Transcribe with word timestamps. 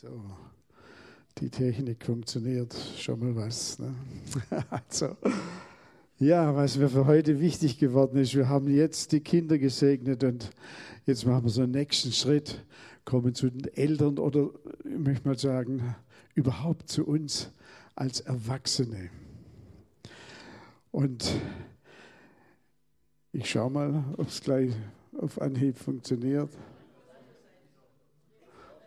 So, 0.00 0.08
die 1.38 1.50
Technik 1.50 2.04
funktioniert 2.04 2.74
schon 2.98 3.20
mal 3.20 3.36
was. 3.36 3.78
Ne? 3.78 3.94
also, 4.70 5.16
ja, 6.18 6.56
was 6.56 6.78
mir 6.78 6.88
für 6.88 7.06
heute 7.06 7.38
wichtig 7.38 7.78
geworden 7.78 8.18
ist, 8.18 8.34
wir 8.34 8.48
haben 8.48 8.68
jetzt 8.68 9.12
die 9.12 9.20
Kinder 9.20 9.58
gesegnet 9.58 10.24
und 10.24 10.50
jetzt 11.04 11.26
machen 11.26 11.44
wir 11.44 11.50
so 11.50 11.62
einen 11.62 11.72
nächsten 11.72 12.12
Schritt, 12.12 12.64
kommen 13.04 13.34
zu 13.34 13.50
den 13.50 13.72
Eltern 13.74 14.18
oder 14.18 14.50
ich 14.92 14.98
möchte 14.98 15.28
mal 15.28 15.38
sagen, 15.38 15.94
überhaupt 16.34 16.88
zu 16.88 17.06
uns 17.06 17.50
als 17.94 18.20
Erwachsene. 18.20 19.10
Und 20.90 21.32
ich 23.32 23.48
schaue 23.48 23.70
mal, 23.70 24.04
ob 24.16 24.28
es 24.28 24.40
gleich 24.40 24.72
auf 25.18 25.40
Anhieb 25.40 25.78
funktioniert. 25.78 26.50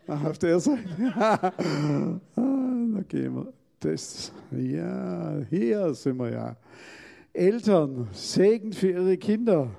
Ach, 0.08 0.26
auf 0.26 0.38
der 0.38 0.60
Seite. 0.60 1.14
ah, 1.16 1.52
da 2.36 3.02
gehen 3.08 3.36
wir. 3.36 3.54
Das, 3.80 4.32
ja, 4.52 5.42
hier 5.50 5.94
sind 5.94 6.18
wir 6.18 6.32
ja. 6.32 6.58
Eltern, 7.34 8.08
Segen 8.14 8.74
für 8.74 8.92
ihre 8.92 9.18
Kinder. 9.18 9.70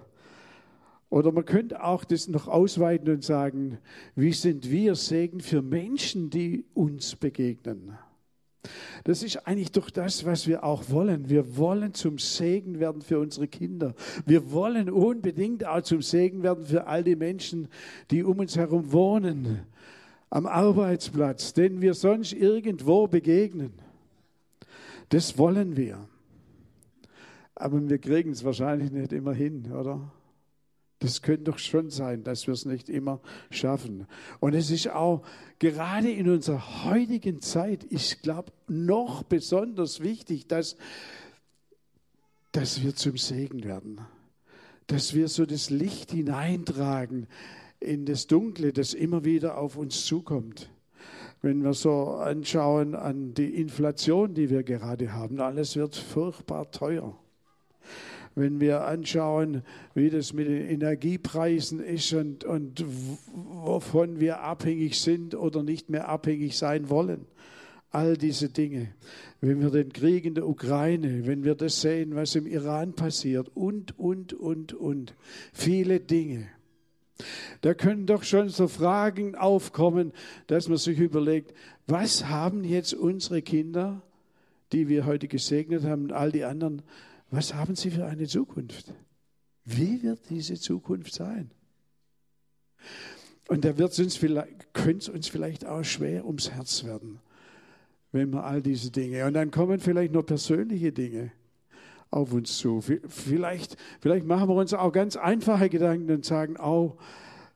Oder 1.15 1.31
man 1.31 1.45
könnte 1.45 1.85
auch 1.85 2.03
das 2.03 2.27
noch 2.27 2.49
ausweiten 2.49 3.09
und 3.09 3.23
sagen, 3.23 3.79
wie 4.17 4.33
sind 4.33 4.69
wir 4.69 4.97
Segen 4.97 5.39
für 5.39 5.63
Menschen, 5.63 6.29
die 6.29 6.65
uns 6.75 7.15
begegnen? 7.15 7.97
Das 9.05 9.23
ist 9.23 9.47
eigentlich 9.47 9.71
doch 9.71 9.91
das, 9.91 10.25
was 10.25 10.49
wir 10.49 10.65
auch 10.65 10.91
wollen. 10.91 11.29
Wir 11.29 11.57
wollen 11.57 11.95
zum 11.95 12.19
Segen 12.19 12.81
werden 12.81 13.01
für 13.01 13.21
unsere 13.21 13.47
Kinder. 13.47 13.95
Wir 14.27 14.51
wollen 14.51 14.91
unbedingt 14.91 15.65
auch 15.65 15.83
zum 15.83 16.03
Segen 16.03 16.43
werden 16.43 16.67
für 16.67 16.89
all 16.89 17.05
die 17.05 17.15
Menschen, 17.15 17.69
die 18.11 18.25
um 18.25 18.41
uns 18.41 18.57
herum 18.57 18.91
wohnen 18.91 19.61
am 20.31 20.47
Arbeitsplatz, 20.47 21.53
den 21.53 21.81
wir 21.81 21.95
sonst 21.95 22.33
irgendwo 22.33 23.07
begegnen. 23.07 23.73
Das 25.11 25.39
wollen 25.39 25.77
wir. 25.77 26.09
Aber 27.55 27.89
wir 27.89 27.99
kriegen 27.99 28.33
es 28.33 28.43
wahrscheinlich 28.43 28.91
nicht 28.91 29.13
immer 29.13 29.33
hin, 29.33 29.71
oder? 29.71 30.11
Das 31.05 31.21
könnte 31.21 31.45
doch 31.45 31.59
schon 31.59 31.91
sein, 31.91 32.25
dass 32.25 32.47
wir 32.47 32.55
es 32.55 32.65
nicht 32.65 32.89
immer 32.89 33.21
schaffen. 33.51 34.07
Und 34.41 34.55
es 34.55 34.71
ist 34.71 34.89
auch 34.89 35.23
gerade 35.59 36.11
in 36.11 36.31
unserer 36.31 36.87
heutigen 36.87 37.43
Zeit, 37.43 37.85
ich 37.91 38.23
glaube, 38.23 38.53
noch 38.69 39.23
besonders 39.23 40.01
wichtig, 40.01 40.47
dass, 40.47 40.79
dass 42.53 42.83
wir 42.83 42.95
zum 42.95 43.19
Segen 43.19 43.65
werden. 43.65 44.01
Dass 44.87 45.13
wir 45.13 45.29
so 45.29 45.45
das 45.45 45.69
Licht 45.69 46.13
hineintragen 46.13 47.27
in 47.81 48.07
das 48.07 48.27
Dunkle, 48.27 48.73
das 48.73 48.95
immer 48.95 49.27
wieder 49.27 49.59
auf 49.59 49.77
uns 49.77 50.07
zukommt. 50.07 50.71
Wenn 51.43 51.63
wir 51.63 51.75
so 51.75 52.13
anschauen 52.15 52.95
an 52.95 53.35
die 53.35 53.61
Inflation, 53.61 54.33
die 54.33 54.49
wir 54.49 54.63
gerade 54.63 55.13
haben, 55.13 55.39
alles 55.39 55.77
wird 55.77 55.97
furchtbar 55.97 56.71
teuer. 56.71 57.15
Wenn 58.35 58.61
wir 58.61 58.85
anschauen, 58.85 59.63
wie 59.95 60.11
das 60.11 60.33
mit 60.33 60.49
den 60.49 60.69
Energiepreisen 60.69 61.81
ist 61.81 62.13
und, 62.13 62.45
und 62.45 62.85
wovon 63.33 64.19
wir 64.19 64.41
abhängig 64.41 65.01
sind 65.01 65.35
oder 65.35 65.63
nicht 65.63 65.89
mehr 65.89 66.09
abhängig 66.09 66.59
sein 66.59 66.89
wollen, 66.91 67.27
all 67.91 68.17
diese 68.17 68.49
Dinge. 68.49 68.89
Wenn 69.41 69.61
wir 69.61 69.71
den 69.71 69.93
Krieg 69.93 70.25
in 70.25 70.35
der 70.35 70.49
Ukraine, 70.49 71.27
wenn 71.27 71.45
wir 71.45 71.55
das 71.55 71.81
sehen, 71.81 72.17
was 72.17 72.35
im 72.35 72.47
Iran 72.47 72.95
passiert 72.95 73.49
und, 73.55 73.97
und, 73.99 74.33
und, 74.33 74.73
und, 74.73 75.15
viele 75.53 76.01
Dinge. 76.01 76.49
Da 77.61 77.75
können 77.75 78.07
doch 78.07 78.25
schon 78.25 78.49
so 78.49 78.67
Fragen 78.67 79.37
aufkommen, 79.37 80.13
dass 80.49 80.69
man 80.69 80.79
sich 80.79 80.99
überlegt, 80.99 81.55
was 81.87 82.27
haben 82.27 82.65
jetzt 82.65 82.95
unsere 82.95 83.43
Kinder, 83.43 84.03
die 84.73 84.89
wir 84.89 85.07
heute 85.07 85.29
gesegnet 85.29 85.85
haben 85.85 86.05
und 86.05 86.13
all 86.13 86.33
die 86.33 86.45
anderen, 86.45 86.83
was 87.35 87.55
haben 87.55 87.75
sie 87.75 87.91
für 87.91 88.07
eine 88.07 88.27
Zukunft? 88.27 88.93
Wie 89.65 90.03
wird 90.03 90.31
diese 90.31 90.55
Zukunft 90.55 91.15
sein? 91.15 91.51
Und 93.49 93.65
da 93.65 93.77
wird 93.77 93.99
uns 93.99 94.19
könnte 94.73 94.99
es 94.99 95.09
uns 95.09 95.29
vielleicht 95.29 95.67
auch 95.67 95.83
schwer 95.85 96.27
ums 96.27 96.51
Herz 96.51 96.85
werden, 96.85 97.21
wenn 98.13 98.33
wir 98.33 98.45
all 98.45 98.63
diese 98.63 98.91
Dinge. 98.91 99.27
Und 99.27 99.35
dann 99.35 99.51
kommen 99.51 99.81
vielleicht 99.81 100.13
noch 100.13 100.25
persönliche 100.25 100.93
Dinge 100.93 101.33
auf 102.11 102.33
uns 102.33 102.59
zu. 102.59 102.81
Vielleicht, 102.81 103.77
vielleicht 104.01 104.27
machen 104.27 104.49
wir 104.49 104.55
uns 104.55 104.73
auch 104.73 104.93
ganz 104.93 105.17
einfache 105.17 105.69
Gedanken 105.69 106.11
und 106.11 106.25
sagen, 106.25 106.57
oh, 106.59 106.97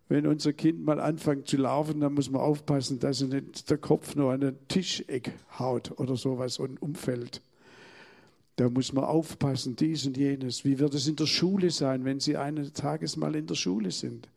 wenn 0.08 0.26
unser 0.26 0.52
Kind 0.52 0.84
mal 0.84 1.00
anfängt 1.00 1.48
zu 1.48 1.58
laufen, 1.58 2.00
dann 2.00 2.14
muss 2.14 2.30
man 2.30 2.40
aufpassen, 2.40 2.98
dass 2.98 3.20
er 3.20 3.28
nicht 3.28 3.70
der 3.70 3.78
Kopf 3.78 4.16
nur 4.16 4.32
an 4.32 4.40
den 4.40 4.68
Tischeck 4.68 5.32
haut 5.58 5.98
oder 5.98 6.16
sowas 6.16 6.58
und 6.58 6.80
umfällt. 6.80 7.42
Da 8.58 8.68
muss 8.68 8.92
man 8.92 9.04
aufpassen, 9.04 9.76
dies 9.76 10.04
und 10.04 10.16
jenes. 10.16 10.64
Wie 10.64 10.80
wird 10.80 10.92
es 10.92 11.06
in 11.06 11.14
der 11.14 11.26
Schule 11.26 11.70
sein, 11.70 12.04
wenn 12.04 12.18
Sie 12.18 12.36
eines 12.36 12.72
Tages 12.72 13.16
mal 13.16 13.36
in 13.36 13.46
der 13.46 13.54
Schule 13.54 13.92
sind? 13.92 14.28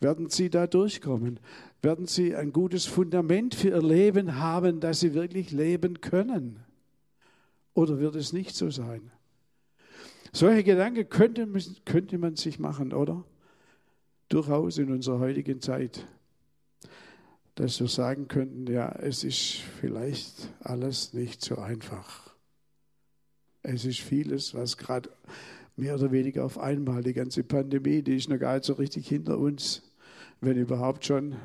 Werden 0.00 0.30
Sie 0.30 0.48
da 0.48 0.66
durchkommen? 0.66 1.38
Werden 1.82 2.06
Sie 2.06 2.34
ein 2.34 2.54
gutes 2.54 2.86
Fundament 2.86 3.54
für 3.54 3.68
Ihr 3.68 3.82
Leben 3.82 4.38
haben, 4.38 4.80
dass 4.80 5.00
Sie 5.00 5.12
wirklich 5.12 5.50
leben 5.50 6.00
können? 6.00 6.60
Oder 7.74 7.98
wird 7.98 8.16
es 8.16 8.32
nicht 8.32 8.56
so 8.56 8.70
sein? 8.70 9.10
Solche 10.32 10.64
Gedanken 10.64 11.06
könnte, 11.10 11.46
könnte 11.84 12.16
man 12.16 12.36
sich 12.36 12.58
machen, 12.58 12.94
oder? 12.94 13.22
Durchaus 14.30 14.78
in 14.78 14.90
unserer 14.90 15.18
heutigen 15.18 15.60
Zeit. 15.60 16.06
Dass 17.56 17.78
wir 17.80 17.88
sagen 17.88 18.28
könnten, 18.28 18.66
ja, 18.66 18.92
es 18.92 19.24
ist 19.24 19.56
vielleicht 19.78 20.48
alles 20.60 21.12
nicht 21.12 21.44
so 21.44 21.56
einfach. 21.56 22.31
Es 23.62 23.84
ist 23.84 24.00
vieles, 24.00 24.54
was 24.54 24.76
gerade 24.76 25.10
mehr 25.76 25.94
oder 25.94 26.10
weniger 26.12 26.44
auf 26.44 26.58
einmal, 26.58 27.02
die 27.02 27.12
ganze 27.12 27.44
Pandemie, 27.44 28.02
die 28.02 28.16
ist 28.16 28.28
noch 28.28 28.38
gar 28.38 28.54
nicht 28.54 28.64
so 28.64 28.74
richtig 28.74 29.08
hinter 29.08 29.38
uns, 29.38 29.82
wenn 30.40 30.56
überhaupt 30.56 31.04
schon. 31.04 31.36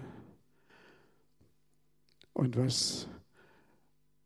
Und 2.33 2.57
was, 2.57 3.07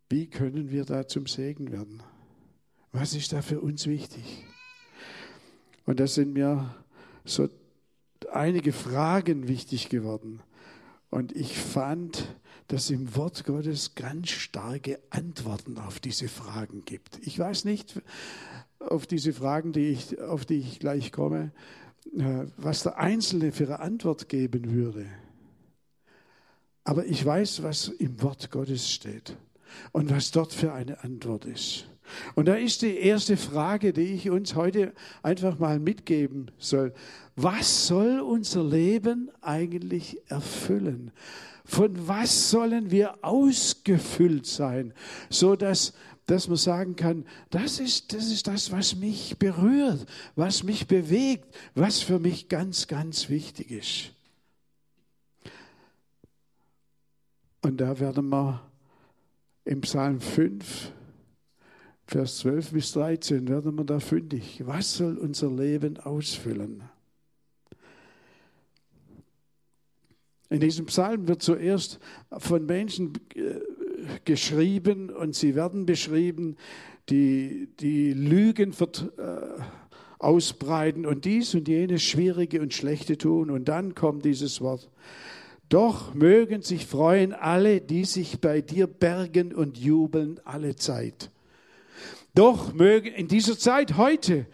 wie 0.09 0.27
können 0.27 0.71
wir 0.71 0.85
da 0.85 1.07
zum 1.07 1.27
Segen 1.27 1.71
werden? 1.71 2.01
Was 2.91 3.13
ist 3.13 3.31
da 3.33 3.41
für 3.41 3.61
uns 3.61 3.87
wichtig? 3.87 4.45
Und 5.85 5.99
da 5.99 6.07
sind 6.07 6.33
mir 6.33 6.75
so 7.25 7.49
einige 8.31 8.73
Fragen 8.73 9.47
wichtig 9.47 9.89
geworden. 9.89 10.41
Und 11.09 11.35
ich 11.35 11.57
fand, 11.57 12.35
dass 12.71 12.89
im 12.89 13.17
Wort 13.17 13.43
Gottes 13.43 13.95
ganz 13.95 14.29
starke 14.29 14.99
Antworten 15.09 15.77
auf 15.77 15.99
diese 15.99 16.29
Fragen 16.29 16.85
gibt. 16.85 17.19
Ich 17.21 17.37
weiß 17.37 17.65
nicht, 17.65 18.01
auf 18.79 19.05
diese 19.05 19.33
Fragen, 19.33 19.73
die 19.73 19.89
ich, 19.89 20.21
auf 20.21 20.45
die 20.45 20.59
ich 20.59 20.79
gleich 20.79 21.11
komme, 21.11 21.51
äh, 22.17 22.45
was 22.55 22.83
der 22.83 22.97
Einzelne 22.97 23.51
für 23.51 23.65
eine 23.65 23.81
Antwort 23.81 24.29
geben 24.29 24.71
würde. 24.71 25.05
Aber 26.85 27.05
ich 27.05 27.25
weiß, 27.25 27.61
was 27.61 27.89
im 27.89 28.21
Wort 28.21 28.51
Gottes 28.51 28.89
steht 28.89 29.35
und 29.91 30.09
was 30.09 30.31
dort 30.31 30.53
für 30.53 30.71
eine 30.71 31.03
Antwort 31.03 31.43
ist. 31.43 31.90
Und 32.35 32.47
da 32.47 32.55
ist 32.55 32.81
die 32.81 32.97
erste 32.97 33.37
Frage, 33.37 33.93
die 33.93 34.13
ich 34.13 34.29
uns 34.29 34.55
heute 34.55 34.93
einfach 35.23 35.59
mal 35.59 35.79
mitgeben 35.79 36.51
soll. 36.57 36.93
Was 37.35 37.87
soll 37.87 38.19
unser 38.19 38.63
Leben 38.63 39.31
eigentlich 39.41 40.17
erfüllen? 40.27 41.11
Von 41.63 42.07
was 42.07 42.49
sollen 42.49 42.91
wir 42.91 43.23
ausgefüllt 43.23 44.45
sein, 44.45 44.93
so 45.29 45.55
dass 45.55 45.93
dass 46.27 46.47
man 46.47 46.57
sagen 46.57 46.95
kann, 46.95 47.25
das 47.49 47.79
ist, 47.79 48.13
das 48.13 48.31
ist 48.31 48.47
das, 48.47 48.71
was 48.71 48.95
mich 48.95 49.37
berührt, 49.37 50.05
was 50.35 50.63
mich 50.63 50.87
bewegt, 50.87 51.53
was 51.75 51.99
für 51.99 52.19
mich 52.19 52.47
ganz, 52.47 52.87
ganz 52.87 53.27
wichtig 53.27 53.69
ist. 53.69 54.13
Und 57.61 57.81
da 57.81 57.99
werden 57.99 58.29
wir 58.29 58.61
im 59.65 59.81
Psalm 59.81 60.21
5 60.21 60.93
Vers 62.11 62.39
12 62.39 62.71
bis 62.71 62.91
13 62.91 63.47
werden 63.47 63.77
wir 63.77 63.85
da 63.85 64.01
fündig. 64.01 64.61
Was 64.65 64.97
soll 64.97 65.17
unser 65.17 65.49
Leben 65.49 65.97
ausfüllen? 65.97 66.83
In 70.49 70.59
diesem 70.59 70.87
Psalm 70.87 71.29
wird 71.29 71.41
zuerst 71.41 72.01
von 72.37 72.65
Menschen 72.65 73.13
äh, 73.33 73.61
geschrieben 74.25 75.09
und 75.09 75.35
sie 75.35 75.55
werden 75.55 75.85
beschrieben, 75.85 76.57
die, 77.07 77.69
die 77.79 78.11
Lügen 78.11 78.73
äh, 78.73 79.61
ausbreiten 80.19 81.05
und 81.05 81.23
dies 81.23 81.55
und 81.55 81.69
jenes 81.69 82.03
Schwierige 82.03 82.61
und 82.61 82.73
Schlechte 82.73 83.17
tun. 83.17 83.49
Und 83.49 83.69
dann 83.69 83.95
kommt 83.95 84.25
dieses 84.25 84.59
Wort. 84.59 84.89
Doch 85.69 86.13
mögen 86.13 86.61
sich 86.61 86.87
freuen 86.87 87.31
alle, 87.31 87.79
die 87.79 88.03
sich 88.03 88.41
bei 88.41 88.59
dir 88.59 88.87
bergen 88.87 89.55
und 89.55 89.77
jubeln 89.77 90.41
alle 90.43 90.75
Zeit. 90.75 91.30
Doch 92.33 92.73
mögen 92.73 93.13
in 93.13 93.27
dieser 93.27 93.57
Zeit 93.57 93.97
heute 93.97 94.45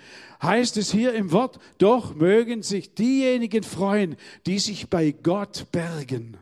heißt 0.42 0.78
es 0.78 0.92
hier 0.92 1.14
im 1.14 1.32
Wort, 1.32 1.60
doch 1.78 2.16
mögen 2.16 2.64
sich 2.64 2.94
diejenigen 2.94 3.64
freuen, 3.64 4.16
die 4.46 4.60
sich 4.60 4.90
bei 4.90 5.12
Gott 5.12 5.68
bergen. 5.72 6.38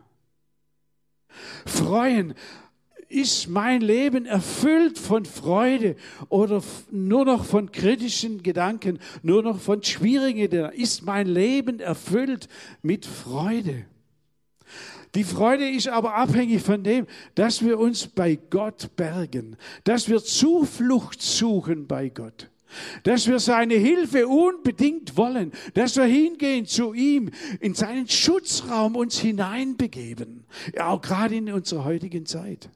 Freuen, 1.66 2.34
ist 3.08 3.48
mein 3.48 3.82
Leben 3.82 4.26
erfüllt 4.26 4.98
von 4.98 5.26
Freude 5.26 5.96
oder 6.30 6.64
nur 6.92 7.26
noch 7.26 7.46
von 7.46 7.72
kritischen 7.72 8.42
Gedanken, 8.42 9.00
nur 9.22 9.44
noch 9.44 9.60
von 9.60 9.84
schwierigen 9.84 10.50
Gedanken? 10.50 10.80
Ist 10.80 11.04
mein 11.04 11.28
Leben 11.28 11.80
erfüllt 11.80 12.50
mit 12.82 13.06
Freude? 13.06 13.86
Die 15.16 15.24
Freude 15.24 15.70
ist 15.70 15.88
aber 15.88 16.16
abhängig 16.16 16.62
von 16.62 16.84
dem, 16.84 17.08
dass 17.36 17.64
wir 17.64 17.80
uns 17.80 18.08
bei 18.08 18.38
Gott 18.50 18.96
bergen, 18.96 19.58
dass 19.86 20.10
wir 20.10 20.24
Zuflucht 20.24 21.22
suchen 21.22 21.88
bei 21.88 22.10
Gott 22.10 22.50
dass 23.04 23.28
wir 23.28 23.40
seine 23.40 23.76
Hilfe 23.76 24.28
unbedingt 24.28 25.16
wollen, 25.16 25.54
dass 25.74 25.96
wir 25.96 26.04
hingehen 26.04 26.66
zu 26.66 26.94
ihm, 26.94 27.32
in 27.60 27.74
seinen 27.74 28.08
Schutzraum 28.08 28.96
uns 28.96 29.18
hineinbegeben, 29.18 30.46
auch 30.78 31.02
gerade 31.02 31.36
in 31.36 31.52
unserer 31.52 31.86
heutigen 31.86 32.26
Zeit. 32.26 32.70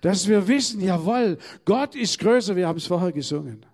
Dass 0.00 0.28
wir 0.28 0.48
wissen, 0.48 0.80
jawohl, 0.80 1.38
Gott 1.64 1.94
ist 1.94 2.18
größer, 2.18 2.56
wir 2.56 2.66
haben 2.66 2.78
es 2.78 2.86
vorher 2.86 3.12
gesungen. 3.12 3.64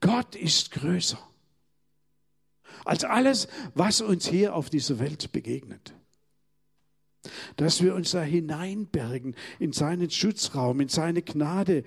Gott 0.00 0.34
ist 0.36 0.70
größer 0.70 1.18
als 2.84 3.04
alles, 3.04 3.48
was 3.74 4.00
uns 4.00 4.28
hier 4.28 4.54
auf 4.54 4.70
dieser 4.70 4.98
Welt 4.98 5.32
begegnet. 5.32 5.94
Dass 7.56 7.82
wir 7.82 7.94
uns 7.94 8.10
da 8.10 8.22
hineinbergen 8.22 9.34
in 9.58 9.72
seinen 9.72 10.10
Schutzraum, 10.10 10.80
in 10.80 10.88
seine 10.88 11.22
Gnade, 11.22 11.84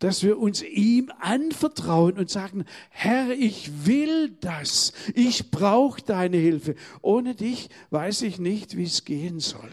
dass 0.00 0.22
wir 0.22 0.38
uns 0.38 0.62
ihm 0.62 1.12
anvertrauen 1.20 2.18
und 2.18 2.30
sagen, 2.30 2.64
Herr, 2.88 3.30
ich 3.30 3.86
will 3.86 4.30
das, 4.40 4.92
ich 5.14 5.50
brauche 5.50 6.02
deine 6.02 6.38
Hilfe. 6.38 6.74
Ohne 7.02 7.34
dich 7.34 7.68
weiß 7.90 8.22
ich 8.22 8.38
nicht, 8.38 8.76
wie 8.76 8.84
es 8.84 9.04
gehen 9.04 9.40
soll, 9.40 9.70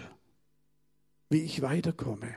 wie 1.30 1.42
ich 1.42 1.62
weiterkomme. 1.62 2.36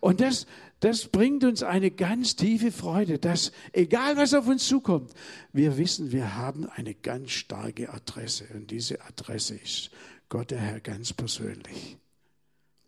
Und 0.00 0.20
das, 0.20 0.46
das 0.80 1.08
bringt 1.08 1.42
uns 1.44 1.62
eine 1.62 1.90
ganz 1.90 2.36
tiefe 2.36 2.70
Freude, 2.70 3.18
dass 3.18 3.52
egal 3.72 4.16
was 4.16 4.34
auf 4.34 4.46
uns 4.46 4.66
zukommt, 4.66 5.12
wir 5.52 5.78
wissen, 5.78 6.12
wir 6.12 6.36
haben 6.36 6.66
eine 6.66 6.94
ganz 6.94 7.30
starke 7.30 7.92
Adresse. 7.92 8.46
Und 8.54 8.70
diese 8.70 9.00
Adresse 9.02 9.56
ist 9.56 9.90
Gott 10.28 10.50
der 10.50 10.60
Herr 10.60 10.80
ganz 10.80 11.12
persönlich. 11.12 11.96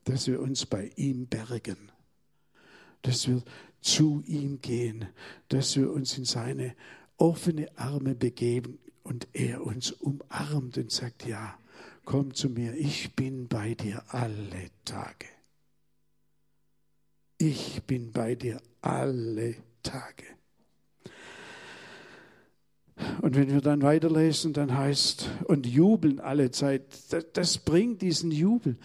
Dass 0.05 0.27
wir 0.27 0.41
uns 0.41 0.67
bei 0.67 0.91
ihm 0.97 1.27
bergen, 1.27 1.91
dass 3.03 3.29
wir 3.29 3.43
zu 3.81 4.23
ihm 4.27 4.61
gehen, 4.61 5.07
dass 5.49 5.77
wir 5.77 5.91
uns 5.91 6.19
in 6.19 6.25
seine 6.25 6.75
offene 7.17 7.69
Arme 7.77 8.15
begeben 8.15 8.79
und 9.03 9.29
er 9.33 9.65
uns 9.65 9.93
umarmt 9.93 10.77
und 10.77 10.91
sagt, 10.91 11.27
ja, 11.27 11.59
komm 12.05 12.35
zu 12.35 12.51
mir, 12.51 12.75
ich 12.75 13.15
bin 13.15 13.49
bei 13.49 13.75
dir 13.75 14.03
alle 14.09 14.71
Tage. 14.85 15.38
Ich 17.39 17.83
bin 17.85 18.11
bei 18.11 18.35
dir 18.35 18.61
alle 18.81 19.55
Tage. 19.83 20.25
Und 23.23 23.37
wenn 23.37 23.53
wir 23.53 23.61
dann 23.61 23.83
weiterlesen, 23.83 24.53
dann 24.53 24.77
heißt, 24.77 25.31
und 25.45 25.67
jubeln 25.67 26.19
alle 26.19 26.51
Zeit, 26.51 26.83
das, 27.11 27.27
das 27.33 27.59
bringt 27.59 28.03
diesen 28.03 28.33
Jubel, 28.33 28.77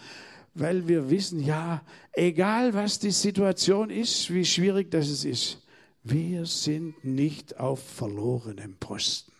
weil 0.54 0.86
wir 0.86 1.10
wissen, 1.10 1.40
ja, 1.40 1.82
egal 2.12 2.74
was 2.74 3.00
die 3.00 3.10
Situation 3.10 3.90
ist, 3.90 4.32
wie 4.32 4.44
schwierig 4.44 4.90
das 4.92 5.24
ist, 5.24 5.60
wir 6.04 6.46
sind 6.46 7.04
nicht 7.04 7.58
auf 7.58 7.82
verlorenem 7.82 8.76
Posten, 8.76 9.32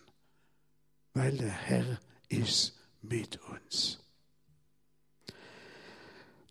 weil 1.13 1.37
der 1.37 1.51
Herr 1.51 1.99
ist 2.27 2.77
mit 3.01 3.39
uns. 3.49 4.04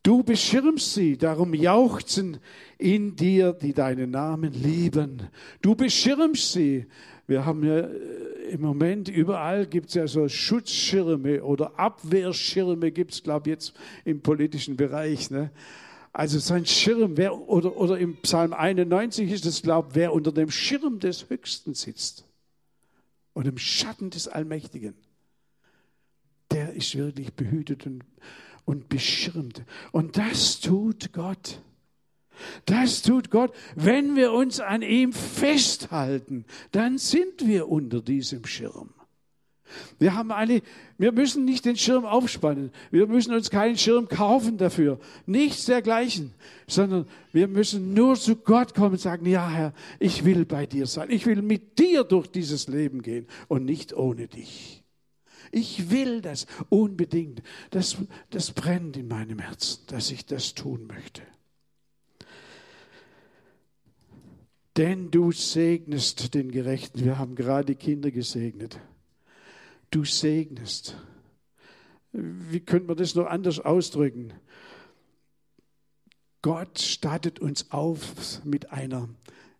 Du 0.05 0.23
beschirmst 0.23 0.93
sie, 0.93 1.17
darum 1.17 1.55
jauchzen 1.55 2.37
in 2.77 3.17
dir, 3.17 3.55
die 3.55 3.73
deinen 3.73 4.11
Namen 4.11 4.53
lieben. 4.53 5.23
Du 5.63 5.75
beschirmst 5.75 6.53
sie. 6.53 6.87
Wir 7.27 7.47
haben 7.47 7.65
ja 7.65 7.79
äh, 7.79 8.51
im 8.51 8.61
Moment 8.61 9.09
überall 9.09 9.67
gibt 9.67 9.89
es 9.89 9.95
ja 9.95 10.07
so 10.07 10.29
Schutzschirme 10.29 11.43
oder 11.43 11.79
Abwehrschirme 11.79 12.93
gibt 12.93 13.15
es, 13.15 13.23
glaube 13.23 13.49
ich, 13.49 13.55
jetzt 13.55 13.75
im 14.05 14.21
politischen 14.21 14.77
Bereich. 14.77 15.31
Ne? 15.31 15.51
Also 16.13 16.39
sein 16.39 16.67
Schirm, 16.67 17.17
wer, 17.17 17.35
oder, 17.49 17.75
oder 17.75 17.97
im 17.97 18.17
Psalm 18.17 18.53
91 18.53 19.33
ist 19.33 19.47
es, 19.47 19.63
glaube 19.63 19.89
ich, 19.89 19.95
wer 19.95 20.13
unter 20.13 20.33
dem 20.33 20.51
Schirm 20.51 21.01
des 21.01 21.31
Höchsten 21.31 21.73
sitzt 21.73 22.27
und 23.33 23.47
im 23.47 23.57
Schatten 23.57 24.11
des 24.11 24.29
Allmächtigen, 24.29 24.93
der 26.51 26.75
ist 26.75 26.95
wirklich 26.95 27.33
behütet 27.33 27.87
und 27.87 28.05
und 28.65 28.89
beschirmt. 28.89 29.63
Und 29.93 30.17
das 30.17 30.61
tut 30.61 31.13
Gott. 31.13 31.61
Das 32.67 33.03
tut 33.03 33.31
Gott. 33.31 33.55
Wenn 33.77 34.17
wir 34.17 34.33
uns 34.33 34.61
an 34.61 34.83
ihm 34.83 35.13
festhalten, 35.13 36.45
dann 36.73 36.99
sind 36.99 37.47
wir 37.47 37.69
unter 37.69 38.01
diesem 38.01 38.45
Schirm. 38.47 38.91
Wir 39.99 40.15
haben 40.15 40.31
eine, 40.31 40.63
wir 40.99 41.13
müssen 41.13 41.45
nicht 41.45 41.65
den 41.65 41.77
Schirm 41.77 42.05
aufspannen. 42.05 42.71
Wir 42.91 43.07
müssen 43.07 43.35
uns 43.35 43.51
keinen 43.51 43.77
Schirm 43.77 44.09
kaufen 44.09 44.57
dafür. 44.57 45.01
Nichts 45.27 45.65
dergleichen. 45.65 46.33
Sondern 46.67 47.07
wir 47.33 47.49
müssen 47.49 47.95
nur 47.95 48.15
zu 48.17 48.37
Gott 48.37 48.75
kommen 48.75 48.93
und 48.93 49.01
sagen, 49.01 49.27
ja 49.27 49.49
Herr, 49.49 49.73
ich 49.99 50.25
will 50.25 50.45
bei 50.45 50.67
dir 50.67 50.87
sein. 50.87 51.11
Ich 51.11 51.27
will 51.27 51.43
mit 51.43 51.79
dir 51.79 52.05
durch 52.05 52.29
dieses 52.29 52.69
Leben 52.69 53.03
gehen 53.03 53.27
und 53.49 53.65
nicht 53.65 53.95
ohne 53.95 54.29
dich. 54.29 54.84
Ich 55.55 55.89
will 55.89 56.21
das 56.21 56.47
unbedingt. 56.69 57.41
Das, 57.71 57.97
das 58.31 58.51
brennt 58.51 58.97
in 58.97 59.07
meinem 59.07 59.39
Herzen, 59.39 59.87
dass 59.87 60.11
ich 60.11 60.27
das 60.27 60.55
tun 60.55 60.89
möchte. 60.89 61.23
Denn 64.77 65.13
du 65.13 65.31
segnest 65.31 66.35
den 66.35 66.51
Gerechten. 66.51 67.05
Wir 67.05 67.19
haben 67.19 67.37
gerade 67.37 67.67
die 67.67 67.75
Kinder 67.77 68.11
gesegnet. 68.11 68.81
Du 69.93 70.05
segnest. 70.05 70.97
Wie 72.11 72.59
könnte 72.59 72.89
man 72.89 72.97
das 72.97 73.15
noch 73.15 73.27
anders 73.27 73.61
ausdrücken? 73.61 74.33
Gott 76.43 76.81
stattet 76.81 77.39
uns 77.39 77.71
auf 77.71 78.45
mit 78.45 78.73
einer, 78.73 79.09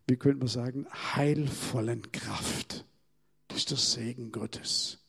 wie 0.09 0.17
könnte 0.17 0.39
man 0.39 0.49
sagen, 0.49 0.89
heilvollen 1.15 2.11
Kraft. 2.11 2.85
Das 3.47 3.59
ist 3.59 3.71
der 3.71 3.79
Segen 3.79 4.33
Gottes 4.33 5.04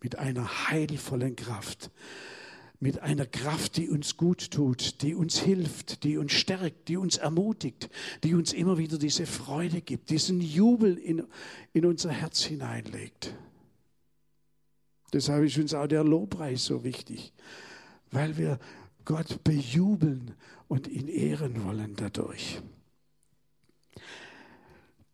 mit 0.00 0.18
einer 0.18 0.68
heilvollen 0.68 1.36
Kraft, 1.36 1.90
mit 2.80 3.00
einer 3.00 3.26
Kraft, 3.26 3.76
die 3.76 3.88
uns 3.88 4.16
gut 4.16 4.50
tut, 4.52 5.02
die 5.02 5.14
uns 5.14 5.40
hilft, 5.40 6.04
die 6.04 6.16
uns 6.16 6.32
stärkt, 6.32 6.88
die 6.88 6.96
uns 6.96 7.16
ermutigt, 7.16 7.90
die 8.22 8.34
uns 8.34 8.52
immer 8.52 8.78
wieder 8.78 8.98
diese 8.98 9.26
Freude 9.26 9.80
gibt, 9.80 10.10
diesen 10.10 10.40
Jubel 10.40 10.96
in, 10.96 11.24
in 11.72 11.84
unser 11.84 12.12
Herz 12.12 12.44
hineinlegt. 12.44 13.34
Deshalb 15.12 15.44
ist 15.44 15.58
uns 15.58 15.74
auch 15.74 15.86
der 15.86 16.04
Lobpreis 16.04 16.64
so 16.64 16.84
wichtig, 16.84 17.32
weil 18.10 18.36
wir 18.36 18.58
Gott 19.04 19.42
bejubeln 19.42 20.34
und 20.68 20.86
ihn 20.86 21.08
ehren 21.08 21.64
wollen 21.64 21.96
dadurch. 21.96 22.60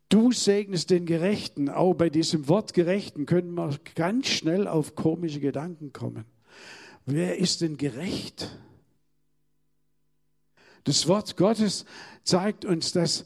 Du 0.08 0.32
segnest 0.32 0.90
den 0.90 1.06
Gerechten. 1.06 1.68
Auch 1.68 1.94
bei 1.94 2.10
diesem 2.10 2.48
Wort 2.48 2.74
Gerechten 2.74 3.26
können 3.26 3.54
wir 3.54 3.78
ganz 3.94 4.28
schnell 4.28 4.68
auf 4.68 4.94
komische 4.94 5.40
Gedanken 5.40 5.92
kommen. 5.92 6.24
Wer 7.06 7.38
ist 7.38 7.60
denn 7.60 7.76
gerecht? 7.76 8.58
Das 10.84 11.08
Wort 11.08 11.36
Gottes 11.36 11.84
zeigt 12.22 12.64
uns, 12.64 12.92
dass, 12.92 13.24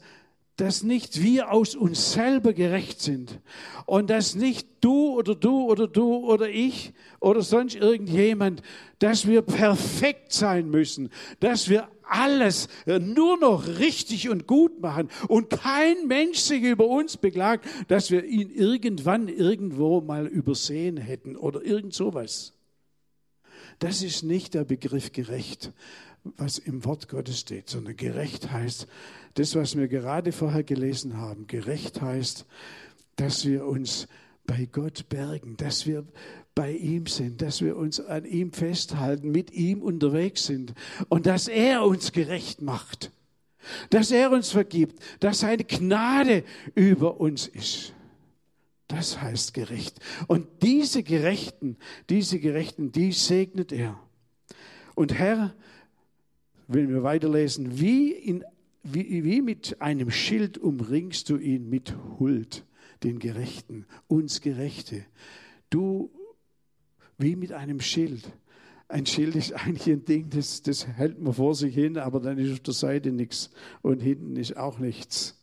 dass 0.59 0.83
nicht 0.83 1.23
wir 1.23 1.51
aus 1.51 1.75
uns 1.75 2.11
selber 2.11 2.51
gerecht 2.51 3.01
sind 3.01 3.39
und 3.85 4.09
dass 4.09 4.35
nicht 4.35 4.67
du 4.81 5.17
oder 5.17 5.33
du 5.33 5.63
oder 5.63 5.87
du 5.87 6.17
oder 6.17 6.49
ich 6.49 6.93
oder 7.21 7.41
sonst 7.41 7.75
irgendjemand, 7.75 8.61
dass 8.99 9.25
wir 9.25 9.41
perfekt 9.41 10.33
sein 10.33 10.69
müssen, 10.69 11.11
dass 11.39 11.69
wir 11.69 11.87
alles 12.03 12.67
nur 12.85 13.37
noch 13.39 13.67
richtig 13.79 14.29
und 14.29 14.47
gut 14.47 14.81
machen 14.81 15.09
und 15.29 15.49
kein 15.49 16.07
Mensch 16.07 16.39
sich 16.39 16.63
über 16.63 16.87
uns 16.87 17.15
beklagt, 17.15 17.65
dass 17.87 18.11
wir 18.11 18.25
ihn 18.25 18.49
irgendwann 18.49 19.29
irgendwo 19.29 20.01
mal 20.01 20.27
übersehen 20.27 20.97
hätten 20.97 21.37
oder 21.37 21.63
irgend 21.63 21.93
sowas. 21.93 22.53
Das 23.79 24.03
ist 24.03 24.23
nicht 24.23 24.55
der 24.55 24.65
Begriff 24.65 25.13
gerecht, 25.13 25.71
was 26.23 26.57
im 26.57 26.85
Wort 26.85 27.09
Gottes 27.09 27.39
steht, 27.39 27.69
sondern 27.69 27.95
gerecht 27.95 28.51
heißt, 28.51 28.87
das, 29.35 29.55
was 29.55 29.77
wir 29.77 29.87
gerade 29.87 30.31
vorher 30.31 30.63
gelesen 30.63 31.17
haben, 31.17 31.47
gerecht 31.47 32.01
heißt, 32.01 32.45
dass 33.15 33.45
wir 33.45 33.65
uns 33.65 34.07
bei 34.45 34.65
Gott 34.65 35.09
bergen, 35.09 35.57
dass 35.57 35.85
wir 35.85 36.05
bei 36.55 36.73
ihm 36.73 37.05
sind, 37.05 37.41
dass 37.41 37.61
wir 37.61 37.77
uns 37.77 37.99
an 37.99 38.25
ihm 38.25 38.51
festhalten, 38.51 39.31
mit 39.31 39.51
ihm 39.51 39.81
unterwegs 39.81 40.45
sind 40.45 40.73
und 41.07 41.25
dass 41.25 41.47
er 41.47 41.83
uns 41.83 42.11
gerecht 42.11 42.61
macht, 42.61 43.11
dass 43.91 44.11
er 44.11 44.31
uns 44.31 44.49
vergibt, 44.49 44.99
dass 45.19 45.41
seine 45.41 45.63
Gnade 45.63 46.43
über 46.75 47.19
uns 47.19 47.47
ist. 47.47 47.93
Das 48.87 49.21
heißt 49.21 49.53
gerecht. 49.53 49.99
Und 50.27 50.47
diese 50.63 51.03
Gerechten, 51.03 51.77
diese 52.09 52.39
Gerechten, 52.39 52.91
die 52.91 53.11
segnet 53.11 53.71
er. 53.71 53.99
Und 54.95 55.13
Herr, 55.13 55.53
wenn 56.69 56.89
wir 56.89 57.01
weiterlesen, 57.01 57.79
wie, 57.79 58.11
in, 58.11 58.45
wie, 58.83 59.23
wie 59.23 59.41
mit 59.41 59.81
einem 59.81 60.11
Schild 60.11 60.59
umringst 60.59 61.29
du 61.29 61.37
ihn 61.37 61.67
mit 61.67 61.95
Huld, 62.19 62.63
den 63.03 63.17
Gerechten, 63.17 63.85
uns 64.07 64.39
Gerechte. 64.39 65.03
Du, 65.71 66.11
wie 67.17 67.35
mit 67.35 67.51
einem 67.53 67.79
Schild. 67.81 68.31
Ein 68.87 69.07
Schild 69.07 69.35
ist 69.35 69.51
eigentlich 69.53 69.87
ein 69.91 70.05
Ding, 70.05 70.29
das, 70.29 70.61
das 70.61 70.87
hält 70.87 71.19
man 71.19 71.33
vor 71.33 71.55
sich 71.55 71.73
hin, 71.73 71.97
aber 71.97 72.19
dann 72.19 72.37
ist 72.37 72.53
auf 72.53 72.59
der 72.59 72.73
Seite 72.75 73.11
nichts 73.11 73.49
und 73.81 73.99
hinten 73.99 74.35
ist 74.35 74.55
auch 74.55 74.77
nichts. 74.77 75.39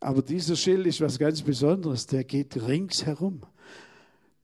Aber 0.00 0.22
dieser 0.22 0.56
Schild 0.56 0.86
ist 0.86 1.02
was 1.02 1.18
ganz 1.18 1.42
Besonderes. 1.42 2.06
Der 2.06 2.24
geht 2.24 2.66
ringsherum. 2.66 3.42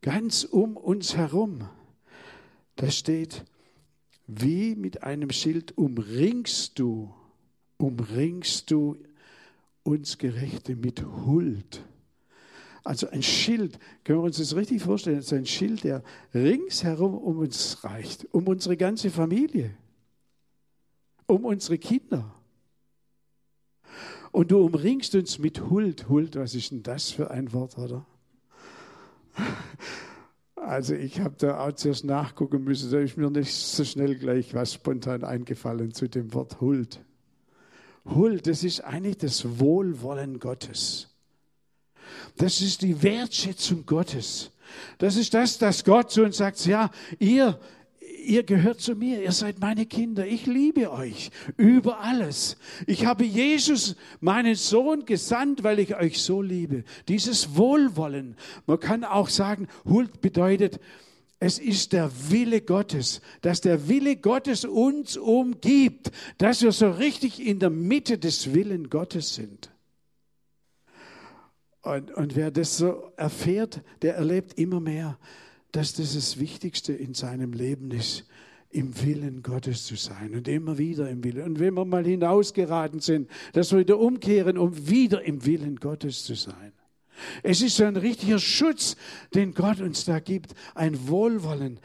Ganz 0.02 0.44
um 0.44 0.76
uns 0.76 1.16
herum. 1.16 1.66
Da 2.76 2.90
steht, 2.90 3.44
wie 4.28 4.76
mit 4.76 5.02
einem 5.02 5.30
Schild 5.30 5.76
umringst 5.76 6.78
du, 6.78 7.12
umringst 7.78 8.70
du 8.70 8.96
uns 9.82 10.18
Gerechte 10.18 10.76
mit 10.76 11.02
Huld. 11.02 11.82
Also 12.84 13.08
ein 13.08 13.22
Schild, 13.22 13.78
können 14.04 14.20
wir 14.20 14.24
uns 14.24 14.36
das 14.36 14.54
richtig 14.54 14.82
vorstellen, 14.82 15.18
ist 15.18 15.32
ein 15.32 15.46
Schild, 15.46 15.82
der 15.82 16.02
ringsherum 16.34 17.14
um 17.14 17.38
uns 17.38 17.82
reicht, 17.84 18.26
um 18.32 18.46
unsere 18.46 18.76
ganze 18.76 19.10
Familie, 19.10 19.74
um 21.26 21.46
unsere 21.46 21.78
Kinder. 21.78 22.34
Und 24.30 24.50
du 24.50 24.58
umringst 24.58 25.14
uns 25.14 25.38
mit 25.38 25.70
Huld. 25.70 26.10
Huld, 26.10 26.36
was 26.36 26.54
ist 26.54 26.70
denn 26.70 26.82
das 26.82 27.10
für 27.10 27.30
ein 27.30 27.52
Wort, 27.54 27.78
oder? 27.78 28.06
Also 30.68 30.94
ich 30.94 31.18
habe 31.20 31.34
da 31.38 31.66
auch 31.66 31.72
zuerst 31.72 32.04
nachgucken 32.04 32.62
müssen, 32.62 32.90
da 32.90 32.98
ist 32.98 33.16
mir 33.16 33.30
nicht 33.30 33.54
so 33.54 33.86
schnell 33.86 34.16
gleich 34.16 34.52
was 34.52 34.74
spontan 34.74 35.24
eingefallen 35.24 35.94
zu 35.94 36.10
dem 36.10 36.34
Wort 36.34 36.60
Huld. 36.60 37.00
Huld, 38.04 38.46
das 38.46 38.64
ist 38.64 38.82
eigentlich 38.82 39.16
das 39.16 39.58
Wohlwollen 39.58 40.38
Gottes. 40.38 41.08
Das 42.36 42.60
ist 42.60 42.82
die 42.82 43.02
Wertschätzung 43.02 43.86
Gottes. 43.86 44.50
Das 44.98 45.16
ist 45.16 45.32
das, 45.32 45.56
dass 45.56 45.84
Gott 45.86 46.10
zu 46.10 46.22
uns 46.22 46.36
sagt, 46.36 46.66
ja, 46.66 46.90
ihr, 47.18 47.58
ihr 48.28 48.42
gehört 48.42 48.80
zu 48.80 48.94
mir, 48.94 49.22
ihr 49.22 49.32
seid 49.32 49.58
meine 49.58 49.86
Kinder, 49.86 50.26
ich 50.26 50.46
liebe 50.46 50.92
euch 50.92 51.30
über 51.56 52.00
alles. 52.00 52.56
Ich 52.86 53.06
habe 53.06 53.24
Jesus, 53.24 53.96
meinen 54.20 54.54
Sohn, 54.54 55.06
gesandt, 55.06 55.64
weil 55.64 55.78
ich 55.78 55.96
euch 55.96 56.20
so 56.20 56.42
liebe. 56.42 56.84
Dieses 57.08 57.56
Wohlwollen, 57.56 58.36
man 58.66 58.78
kann 58.78 59.04
auch 59.04 59.28
sagen, 59.28 59.66
Huld 59.84 60.20
bedeutet, 60.20 60.78
es 61.40 61.58
ist 61.58 61.92
der 61.92 62.10
Wille 62.30 62.60
Gottes, 62.60 63.20
dass 63.42 63.60
der 63.60 63.88
Wille 63.88 64.16
Gottes 64.16 64.64
uns 64.64 65.16
umgibt, 65.16 66.10
dass 66.36 66.62
wir 66.62 66.72
so 66.72 66.90
richtig 66.90 67.44
in 67.44 67.60
der 67.60 67.70
Mitte 67.70 68.18
des 68.18 68.52
Willen 68.52 68.90
Gottes 68.90 69.34
sind. 69.34 69.70
Und, 71.82 72.10
und 72.10 72.36
wer 72.36 72.50
das 72.50 72.76
so 72.76 73.12
erfährt, 73.16 73.80
der 74.02 74.16
erlebt 74.16 74.58
immer 74.58 74.80
mehr, 74.80 75.16
dass 75.72 75.94
das 75.94 76.14
das 76.14 76.38
Wichtigste 76.38 76.92
in 76.92 77.14
seinem 77.14 77.52
Leben 77.52 77.90
ist, 77.90 78.24
im 78.70 79.00
Willen 79.02 79.42
Gottes 79.42 79.84
zu 79.86 79.96
sein 79.96 80.34
und 80.34 80.46
immer 80.46 80.76
wieder 80.76 81.08
im 81.08 81.24
Willen. 81.24 81.42
Und 81.42 81.58
wenn 81.58 81.74
wir 81.74 81.84
mal 81.84 82.04
hinausgeraten 82.04 83.00
sind, 83.00 83.30
dass 83.54 83.72
wir 83.72 83.78
wieder 83.78 83.98
umkehren, 83.98 84.58
um 84.58 84.88
wieder 84.88 85.22
im 85.22 85.44
Willen 85.46 85.76
Gottes 85.76 86.24
zu 86.24 86.34
sein. 86.34 86.72
Es 87.42 87.62
ist 87.62 87.80
ein 87.80 87.96
richtiger 87.96 88.38
Schutz, 88.38 88.96
den 89.34 89.54
Gott 89.54 89.80
uns 89.80 90.04
da 90.04 90.20
gibt, 90.20 90.54
ein 90.74 91.08
Wohlwollen. 91.08 91.80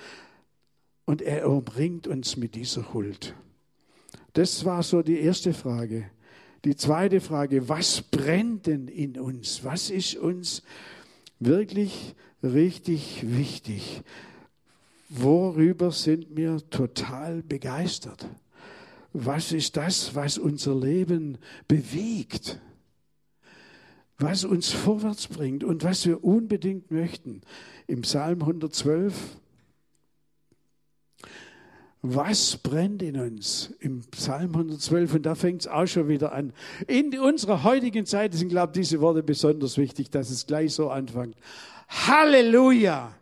Und 1.05 1.21
er 1.21 1.49
umringt 1.49 2.07
uns 2.07 2.37
mit 2.37 2.55
dieser 2.55 2.93
Huld. 2.93 3.33
Das 4.33 4.65
war 4.65 4.83
so 4.83 5.01
die 5.01 5.19
erste 5.19 5.53
Frage. 5.53 6.09
Die 6.65 6.75
zweite 6.75 7.19
Frage, 7.19 7.67
was 7.67 8.01
brennt 8.01 8.67
denn 8.67 8.87
in 8.87 9.19
uns? 9.19 9.63
Was 9.63 9.89
ist 9.89 10.15
uns 10.15 10.63
wirklich 11.39 12.15
richtig 12.43 13.23
wichtig. 13.25 14.03
Worüber 15.09 15.91
sind 15.91 16.35
wir 16.35 16.57
total 16.69 17.41
begeistert? 17.43 18.27
Was 19.13 19.51
ist 19.51 19.77
das, 19.77 20.15
was 20.15 20.37
unser 20.37 20.75
Leben 20.75 21.37
bewegt? 21.67 22.59
Was 24.17 24.43
uns 24.43 24.71
vorwärts 24.71 25.27
bringt 25.27 25.63
und 25.63 25.83
was 25.83 26.05
wir 26.05 26.23
unbedingt 26.23 26.91
möchten? 26.91 27.41
Im 27.87 28.01
Psalm 28.01 28.41
112 28.41 29.37
was 32.05 32.57
brennt 32.57 33.01
in 33.01 33.17
uns? 33.17 33.73
Im 33.79 34.01
Psalm 34.11 34.51
112, 34.53 35.13
und 35.15 35.25
da 35.25 35.35
fängt 35.35 35.61
es 35.61 35.67
auch 35.67 35.87
schon 35.87 36.09
wieder 36.09 36.33
an. 36.33 36.51
In 36.85 37.17
unserer 37.17 37.63
heutigen 37.63 38.05
Zeit 38.05 38.33
sind, 38.33 38.49
glaube 38.49 38.73
ich, 38.73 38.89
diese 38.89 38.99
Worte 38.99 39.23
besonders 39.23 39.77
wichtig, 39.77 40.09
dass 40.09 40.29
es 40.29 40.45
gleich 40.45 40.73
so 40.73 40.89
anfängt. 40.89 41.37
Halleluja! 41.87 43.15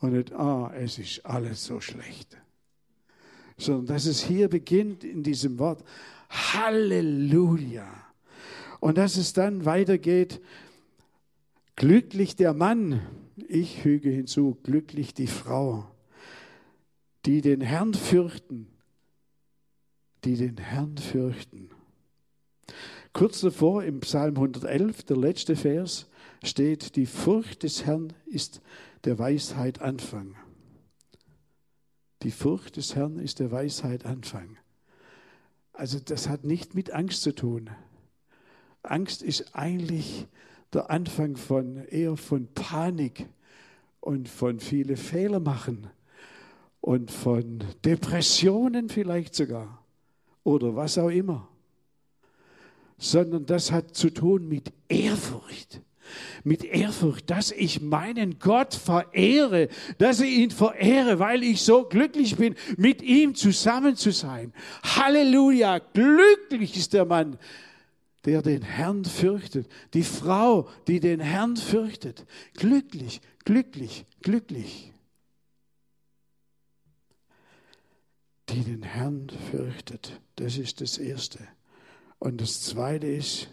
Und 0.00 0.12
nicht, 0.12 0.32
ah, 0.34 0.72
es 0.78 1.00
ist 1.00 1.26
alles 1.26 1.64
so 1.64 1.80
schlecht. 1.80 2.36
Sondern 3.56 3.86
dass 3.86 4.06
es 4.06 4.22
hier 4.22 4.48
beginnt 4.48 5.02
in 5.02 5.24
diesem 5.24 5.58
Wort 5.58 5.82
Halleluja. 6.30 7.88
Und 8.78 8.98
dass 8.98 9.16
es 9.16 9.32
dann 9.32 9.64
weitergeht, 9.64 10.40
glücklich 11.74 12.36
der 12.36 12.54
Mann, 12.54 13.02
ich 13.48 13.82
füge 13.82 14.10
hinzu, 14.10 14.56
glücklich 14.62 15.12
die 15.12 15.26
Frau, 15.26 15.88
die 17.26 17.40
den 17.40 17.60
Herrn 17.60 17.94
fürchten, 17.94 18.68
die 20.24 20.36
den 20.36 20.56
Herrn 20.56 20.96
fürchten. 20.96 21.70
Kurz 23.12 23.40
davor 23.40 23.84
im 23.84 24.00
Psalm 24.00 24.36
111, 24.36 25.04
der 25.04 25.16
letzte 25.16 25.56
Vers, 25.56 26.08
steht, 26.44 26.96
die 26.96 27.06
Furcht 27.06 27.62
des 27.62 27.84
Herrn 27.84 28.12
ist 28.26 28.60
der 29.04 29.18
Weisheit 29.18 29.80
Anfang. 29.80 30.36
Die 32.22 32.30
Furcht 32.30 32.76
des 32.76 32.94
Herrn 32.94 33.18
ist 33.18 33.40
der 33.40 33.50
Weisheit 33.50 34.04
Anfang. 34.04 34.56
Also 35.72 35.98
das 35.98 36.28
hat 36.28 36.44
nicht 36.44 36.74
mit 36.74 36.90
Angst 36.92 37.22
zu 37.22 37.34
tun. 37.34 37.70
Angst 38.82 39.22
ist 39.22 39.54
eigentlich 39.54 40.26
der 40.72 40.90
Anfang 40.90 41.36
von 41.36 41.76
eher 41.76 42.16
von 42.16 42.48
Panik 42.54 43.28
und 44.00 44.28
von 44.28 44.60
viele 44.60 44.96
Fehler 44.96 45.40
machen 45.40 45.90
und 46.80 47.10
von 47.10 47.64
Depressionen 47.84 48.88
vielleicht 48.88 49.34
sogar 49.34 49.84
oder 50.44 50.76
was 50.76 50.98
auch 50.98 51.10
immer. 51.10 51.48
Sondern 52.96 53.46
das 53.46 53.70
hat 53.70 53.94
zu 53.94 54.10
tun 54.10 54.48
mit 54.48 54.72
Ehrfurcht 54.88 55.82
mit 56.44 56.64
Ehrfurcht, 56.64 57.30
dass 57.30 57.50
ich 57.50 57.80
meinen 57.80 58.38
Gott 58.38 58.74
verehre, 58.74 59.68
dass 59.98 60.20
ich 60.20 60.38
ihn 60.38 60.50
verehre, 60.50 61.18
weil 61.18 61.42
ich 61.42 61.62
so 61.62 61.84
glücklich 61.84 62.36
bin, 62.36 62.54
mit 62.76 63.02
ihm 63.02 63.34
zusammen 63.34 63.96
zu 63.96 64.12
sein. 64.12 64.52
Halleluja, 64.82 65.78
glücklich 65.78 66.76
ist 66.76 66.92
der 66.92 67.04
Mann, 67.04 67.38
der 68.24 68.42
den 68.42 68.62
Herrn 68.62 69.04
fürchtet, 69.04 69.68
die 69.94 70.02
Frau, 70.02 70.68
die 70.86 71.00
den 71.00 71.20
Herrn 71.20 71.56
fürchtet. 71.56 72.26
Glücklich, 72.54 73.20
glücklich, 73.44 74.04
glücklich. 74.22 74.92
Die 78.50 78.64
den 78.64 78.82
Herrn 78.82 79.28
fürchtet, 79.50 80.20
das 80.36 80.56
ist 80.56 80.80
das 80.80 80.96
Erste. 80.96 81.46
Und 82.18 82.40
das 82.40 82.62
Zweite 82.62 83.06
ist, 83.06 83.48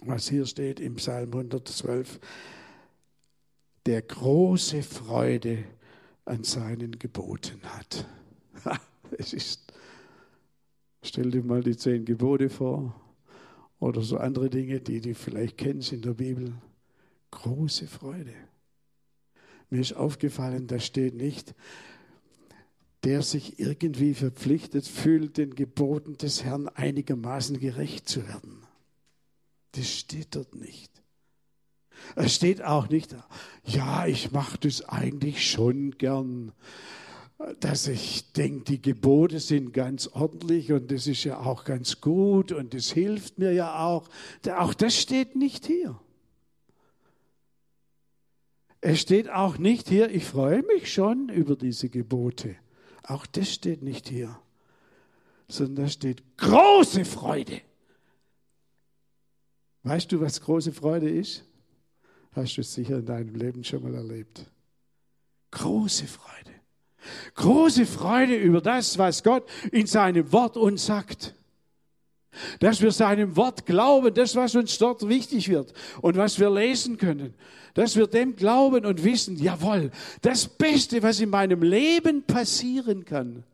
was 0.00 0.28
hier 0.28 0.46
steht 0.46 0.80
im 0.80 0.96
Psalm 0.96 1.32
112, 1.32 2.20
der 3.86 4.02
große 4.02 4.82
Freude 4.82 5.64
an 6.24 6.44
seinen 6.44 6.98
Geboten 6.98 7.60
hat. 7.64 8.06
Es 9.18 9.32
ist, 9.32 9.72
stell 11.02 11.30
dir 11.30 11.42
mal 11.42 11.62
die 11.62 11.76
zehn 11.76 12.04
Gebote 12.04 12.48
vor 12.48 12.94
oder 13.80 14.02
so 14.02 14.18
andere 14.18 14.50
Dinge, 14.50 14.80
die 14.80 15.00
du 15.00 15.14
vielleicht 15.14 15.58
kennst 15.58 15.92
in 15.92 16.02
der 16.02 16.14
Bibel. 16.14 16.52
Große 17.32 17.86
Freude. 17.88 18.34
Mir 19.70 19.80
ist 19.80 19.94
aufgefallen, 19.94 20.66
da 20.66 20.78
steht 20.78 21.14
nicht, 21.14 21.54
der 23.04 23.22
sich 23.22 23.58
irgendwie 23.58 24.14
verpflichtet 24.14 24.86
fühlt, 24.86 25.36
den 25.38 25.54
Geboten 25.54 26.16
des 26.18 26.44
Herrn 26.44 26.68
einigermaßen 26.68 27.58
gerecht 27.58 28.08
zu 28.08 28.26
werden. 28.26 28.62
Das 29.72 29.88
steht 29.88 30.34
dort 30.34 30.54
nicht. 30.54 30.90
Es 32.16 32.34
steht 32.34 32.62
auch 32.62 32.88
nicht, 32.88 33.14
ja, 33.64 34.06
ich 34.06 34.32
mache 34.32 34.58
das 34.58 34.88
eigentlich 34.88 35.48
schon 35.50 35.92
gern, 35.92 36.52
dass 37.60 37.88
ich 37.88 38.32
denke, 38.32 38.64
die 38.64 38.82
Gebote 38.82 39.38
sind 39.38 39.72
ganz 39.72 40.08
ordentlich 40.08 40.72
und 40.72 40.90
das 40.90 41.06
ist 41.06 41.24
ja 41.24 41.38
auch 41.40 41.64
ganz 41.64 42.00
gut 42.00 42.52
und 42.52 42.74
das 42.74 42.90
hilft 42.90 43.38
mir 43.38 43.52
ja 43.52 43.84
auch. 43.84 44.08
Auch 44.56 44.74
das 44.74 44.96
steht 44.96 45.36
nicht 45.36 45.66
hier. 45.66 45.98
Es 48.82 49.00
steht 49.00 49.30
auch 49.30 49.58
nicht 49.58 49.88
hier, 49.88 50.10
ich 50.10 50.24
freue 50.24 50.62
mich 50.62 50.92
schon 50.92 51.28
über 51.28 51.54
diese 51.54 51.88
Gebote. 51.88 52.56
Auch 53.02 53.26
das 53.26 53.52
steht 53.52 53.82
nicht 53.82 54.08
hier, 54.08 54.38
sondern 55.48 55.86
da 55.86 55.90
steht 55.90 56.22
große 56.36 57.04
Freude. 57.04 57.60
Weißt 59.82 60.12
du, 60.12 60.20
was 60.20 60.40
große 60.40 60.72
Freude 60.72 61.08
ist? 61.08 61.44
Hast 62.32 62.56
du 62.56 62.60
es 62.60 62.74
sicher 62.74 62.98
in 62.98 63.06
deinem 63.06 63.34
Leben 63.34 63.64
schon 63.64 63.82
mal 63.82 63.94
erlebt. 63.94 64.46
Große 65.50 66.06
Freude. 66.06 66.50
Große 67.34 67.86
Freude 67.86 68.36
über 68.36 68.60
das, 68.60 68.98
was 68.98 69.22
Gott 69.22 69.48
in 69.72 69.86
seinem 69.86 70.30
Wort 70.32 70.56
uns 70.56 70.86
sagt. 70.86 71.34
Dass 72.60 72.80
wir 72.80 72.92
seinem 72.92 73.36
Wort 73.36 73.66
glauben, 73.66 74.14
das, 74.14 74.36
was 74.36 74.54
uns 74.54 74.78
dort 74.78 75.08
wichtig 75.08 75.48
wird 75.48 75.72
und 76.00 76.16
was 76.16 76.38
wir 76.38 76.50
lesen 76.50 76.96
können. 76.96 77.34
Dass 77.74 77.96
wir 77.96 78.06
dem 78.06 78.36
glauben 78.36 78.84
und 78.84 79.04
wissen, 79.04 79.36
jawohl, 79.36 79.90
das 80.22 80.46
Beste, 80.46 81.02
was 81.02 81.20
in 81.20 81.30
meinem 81.30 81.62
Leben 81.62 82.24
passieren 82.24 83.04
kann, 83.04 83.44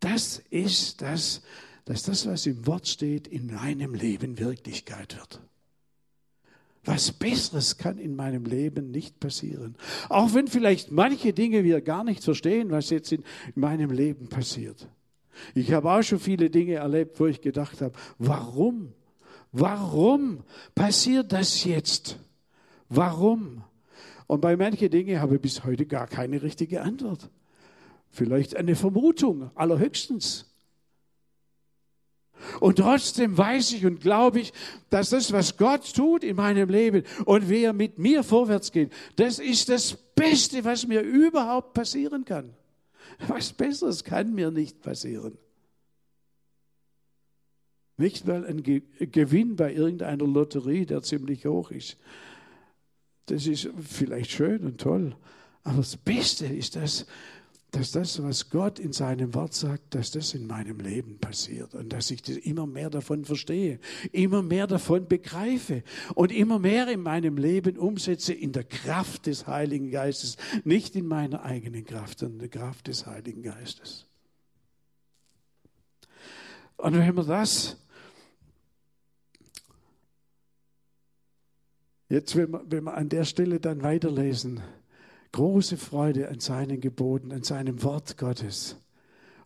das 0.00 0.42
ist 0.50 1.00
das, 1.00 1.42
dass 1.86 2.02
das, 2.02 2.26
was 2.26 2.46
im 2.46 2.66
Wort 2.66 2.86
steht, 2.88 3.26
in 3.26 3.46
meinem 3.46 3.94
Leben 3.94 4.38
Wirklichkeit 4.38 5.16
wird. 5.16 5.40
Was 6.84 7.12
Besseres 7.12 7.78
kann 7.78 7.98
in 7.98 8.14
meinem 8.14 8.44
Leben 8.44 8.90
nicht 8.90 9.18
passieren. 9.18 9.76
Auch 10.10 10.34
wenn 10.34 10.48
vielleicht 10.48 10.90
manche 10.90 11.32
Dinge 11.32 11.64
wir 11.64 11.80
gar 11.80 12.04
nicht 12.04 12.22
verstehen, 12.22 12.70
was 12.70 12.90
jetzt 12.90 13.12
in 13.12 13.24
meinem 13.54 13.90
Leben 13.90 14.28
passiert. 14.28 14.88
Ich 15.54 15.72
habe 15.72 15.90
auch 15.90 16.02
schon 16.02 16.18
viele 16.18 16.50
Dinge 16.50 16.74
erlebt, 16.74 17.18
wo 17.20 17.26
ich 17.26 17.40
gedacht 17.40 17.80
habe, 17.80 17.94
warum? 18.18 18.92
Warum 19.52 20.42
passiert 20.74 21.32
das 21.32 21.64
jetzt? 21.64 22.18
Warum? 22.88 23.62
Und 24.26 24.40
bei 24.40 24.56
manchen 24.56 24.90
Dingen 24.90 25.20
habe 25.20 25.36
ich 25.36 25.40
bis 25.40 25.64
heute 25.64 25.86
gar 25.86 26.06
keine 26.06 26.42
richtige 26.42 26.82
Antwort. 26.82 27.30
Vielleicht 28.10 28.56
eine 28.56 28.74
Vermutung, 28.74 29.50
allerhöchstens. 29.54 30.46
Und 32.60 32.76
trotzdem 32.76 33.36
weiß 33.36 33.72
ich 33.72 33.86
und 33.86 34.00
glaube 34.00 34.40
ich, 34.40 34.52
dass 34.90 35.10
das, 35.10 35.32
was 35.32 35.56
Gott 35.56 35.94
tut 35.94 36.24
in 36.24 36.36
meinem 36.36 36.68
Leben 36.68 37.04
und 37.24 37.48
wie 37.48 37.62
er 37.62 37.72
mit 37.72 37.98
mir 37.98 38.22
vorwärts 38.22 38.72
geht, 38.72 38.92
das 39.16 39.38
ist 39.38 39.68
das 39.68 39.96
Beste, 40.14 40.64
was 40.64 40.86
mir 40.86 41.00
überhaupt 41.00 41.74
passieren 41.74 42.24
kann. 42.24 42.54
Was 43.28 43.52
Besseres 43.52 44.04
kann 44.04 44.34
mir 44.34 44.50
nicht 44.50 44.80
passieren. 44.80 45.38
Nicht 47.96 48.26
mal 48.26 48.44
ein 48.44 48.62
Gewinn 48.62 49.56
bei 49.56 49.72
irgendeiner 49.72 50.26
Lotterie, 50.26 50.84
der 50.84 51.02
ziemlich 51.02 51.46
hoch 51.46 51.70
ist. 51.70 51.96
Das 53.26 53.46
ist 53.46 53.68
vielleicht 53.80 54.32
schön 54.32 54.64
und 54.64 54.80
toll. 54.80 55.16
Aber 55.62 55.78
das 55.78 55.96
Beste 55.96 56.46
ist 56.46 56.76
das, 56.76 57.06
dass 57.74 57.90
das, 57.90 58.22
was 58.22 58.50
Gott 58.50 58.78
in 58.78 58.92
seinem 58.92 59.34
Wort 59.34 59.52
sagt, 59.52 59.96
dass 59.96 60.12
das 60.12 60.34
in 60.34 60.46
meinem 60.46 60.78
Leben 60.78 61.18
passiert 61.18 61.74
und 61.74 61.92
dass 61.92 62.10
ich 62.12 62.46
immer 62.46 62.66
mehr 62.66 62.88
davon 62.88 63.24
verstehe, 63.24 63.80
immer 64.12 64.42
mehr 64.42 64.68
davon 64.68 65.08
begreife 65.08 65.82
und 66.14 66.30
immer 66.30 66.60
mehr 66.60 66.88
in 66.88 67.00
meinem 67.00 67.36
Leben 67.36 67.76
umsetze 67.76 68.32
in 68.32 68.52
der 68.52 68.62
Kraft 68.62 69.26
des 69.26 69.48
Heiligen 69.48 69.90
Geistes, 69.90 70.36
nicht 70.62 70.94
in 70.94 71.06
meiner 71.06 71.44
eigenen 71.44 71.84
Kraft, 71.84 72.20
sondern 72.20 72.44
in 72.44 72.50
der 72.50 72.60
Kraft 72.60 72.86
des 72.86 73.06
Heiligen 73.06 73.42
Geistes. 73.42 74.06
Und 76.76 76.94
wenn 76.94 77.16
wir 77.16 77.24
das 77.24 77.76
jetzt, 82.08 82.36
wenn 82.36 82.52
wir, 82.52 82.62
wenn 82.66 82.84
wir 82.84 82.94
an 82.94 83.08
der 83.08 83.24
Stelle 83.24 83.58
dann 83.58 83.82
weiterlesen, 83.82 84.62
große 85.34 85.76
Freude 85.76 86.28
an 86.28 86.38
seinen 86.38 86.80
Geboten, 86.80 87.32
an 87.32 87.42
seinem 87.42 87.82
Wort 87.82 88.16
Gottes. 88.18 88.76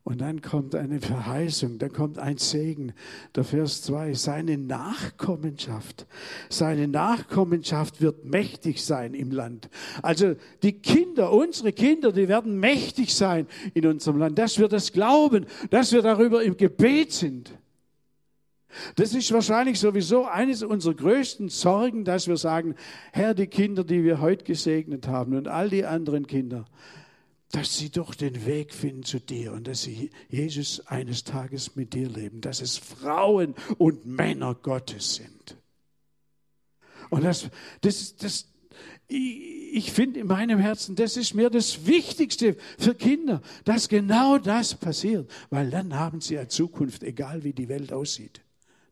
Und 0.04 0.20
dann 0.20 0.42
kommt 0.42 0.74
eine 0.74 1.00
Verheißung, 1.00 1.78
dann 1.78 1.92
kommt 1.92 2.18
ein 2.18 2.36
Segen. 2.36 2.92
Der 3.34 3.44
Vers 3.44 3.82
2, 3.82 4.12
seine 4.12 4.58
Nachkommenschaft. 4.58 6.06
Seine 6.50 6.88
Nachkommenschaft 6.88 8.02
wird 8.02 8.26
mächtig 8.26 8.84
sein 8.84 9.14
im 9.14 9.30
Land. 9.30 9.70
Also 10.02 10.34
die 10.62 10.72
Kinder, 10.72 11.32
unsere 11.32 11.72
Kinder, 11.72 12.12
die 12.12 12.28
werden 12.28 12.60
mächtig 12.60 13.14
sein 13.14 13.46
in 13.72 13.86
unserem 13.86 14.18
Land, 14.18 14.38
dass 14.38 14.58
wir 14.58 14.68
das 14.68 14.92
glauben, 14.92 15.46
dass 15.70 15.92
wir 15.92 16.02
darüber 16.02 16.42
im 16.42 16.58
Gebet 16.58 17.12
sind. 17.12 17.52
Das 18.96 19.14
ist 19.14 19.32
wahrscheinlich 19.32 19.80
sowieso 19.80 20.26
eines 20.26 20.62
unserer 20.62 20.94
größten 20.94 21.48
Sorgen, 21.48 22.04
dass 22.04 22.28
wir 22.28 22.36
sagen, 22.36 22.74
Herr, 23.12 23.34
die 23.34 23.46
Kinder, 23.46 23.84
die 23.84 24.04
wir 24.04 24.20
heute 24.20 24.44
gesegnet 24.44 25.08
haben 25.08 25.36
und 25.36 25.48
all 25.48 25.70
die 25.70 25.84
anderen 25.84 26.26
Kinder, 26.26 26.66
dass 27.50 27.78
sie 27.78 27.90
doch 27.90 28.14
den 28.14 28.44
Weg 28.44 28.74
finden 28.74 29.04
zu 29.04 29.20
dir 29.20 29.52
und 29.52 29.66
dass 29.66 29.82
sie 29.82 30.10
Jesus 30.28 30.86
eines 30.86 31.24
Tages 31.24 31.76
mit 31.76 31.94
dir 31.94 32.08
leben, 32.08 32.42
dass 32.42 32.60
es 32.60 32.76
Frauen 32.76 33.54
und 33.78 34.04
Männer 34.04 34.54
Gottes 34.54 35.14
sind. 35.14 35.56
Und 37.08 37.24
das, 37.24 37.48
das, 37.80 38.16
das, 38.16 38.48
ich 39.08 39.92
finde 39.92 40.20
in 40.20 40.26
meinem 40.26 40.58
Herzen, 40.58 40.94
das 40.94 41.16
ist 41.16 41.32
mir 41.32 41.48
das 41.48 41.86
Wichtigste 41.86 42.54
für 42.76 42.94
Kinder, 42.94 43.40
dass 43.64 43.88
genau 43.88 44.36
das 44.36 44.74
passiert, 44.74 45.30
weil 45.48 45.70
dann 45.70 45.94
haben 45.94 46.20
sie 46.20 46.36
eine 46.36 46.48
Zukunft, 46.48 47.02
egal 47.02 47.44
wie 47.44 47.54
die 47.54 47.70
Welt 47.70 47.94
aussieht 47.94 48.42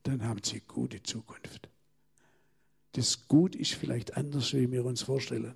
dann 0.06 0.24
haben 0.24 0.40
sie 0.42 0.60
gute 0.60 1.02
Zukunft. 1.02 1.68
Das 2.92 3.28
Gut 3.28 3.54
ist 3.54 3.74
vielleicht 3.74 4.16
anders, 4.16 4.54
wie 4.54 4.70
wir 4.70 4.84
uns 4.84 5.02
vorstellen. 5.02 5.54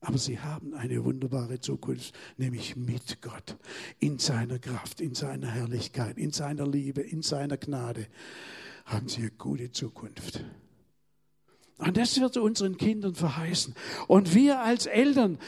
Aber 0.00 0.16
sie 0.16 0.38
haben 0.38 0.74
eine 0.74 1.04
wunderbare 1.04 1.60
Zukunft, 1.60 2.14
nämlich 2.36 2.76
mit 2.76 3.20
Gott, 3.20 3.56
in 3.98 4.18
seiner 4.18 4.58
Kraft, 4.58 5.00
in 5.00 5.14
seiner 5.14 5.48
Herrlichkeit, 5.48 6.18
in 6.18 6.30
seiner 6.30 6.66
Liebe, 6.66 7.00
in 7.00 7.22
seiner 7.22 7.56
Gnade 7.56 8.06
haben 8.84 9.08
sie 9.08 9.22
eine 9.22 9.30
gute 9.32 9.72
Zukunft. 9.72 10.44
Und 11.78 11.96
das 11.96 12.20
wird 12.20 12.36
unseren 12.36 12.76
Kindern 12.76 13.14
verheißen. 13.14 13.74
Und 14.06 14.34
wir 14.34 14.60
als 14.60 14.86
Eltern, 14.86 15.38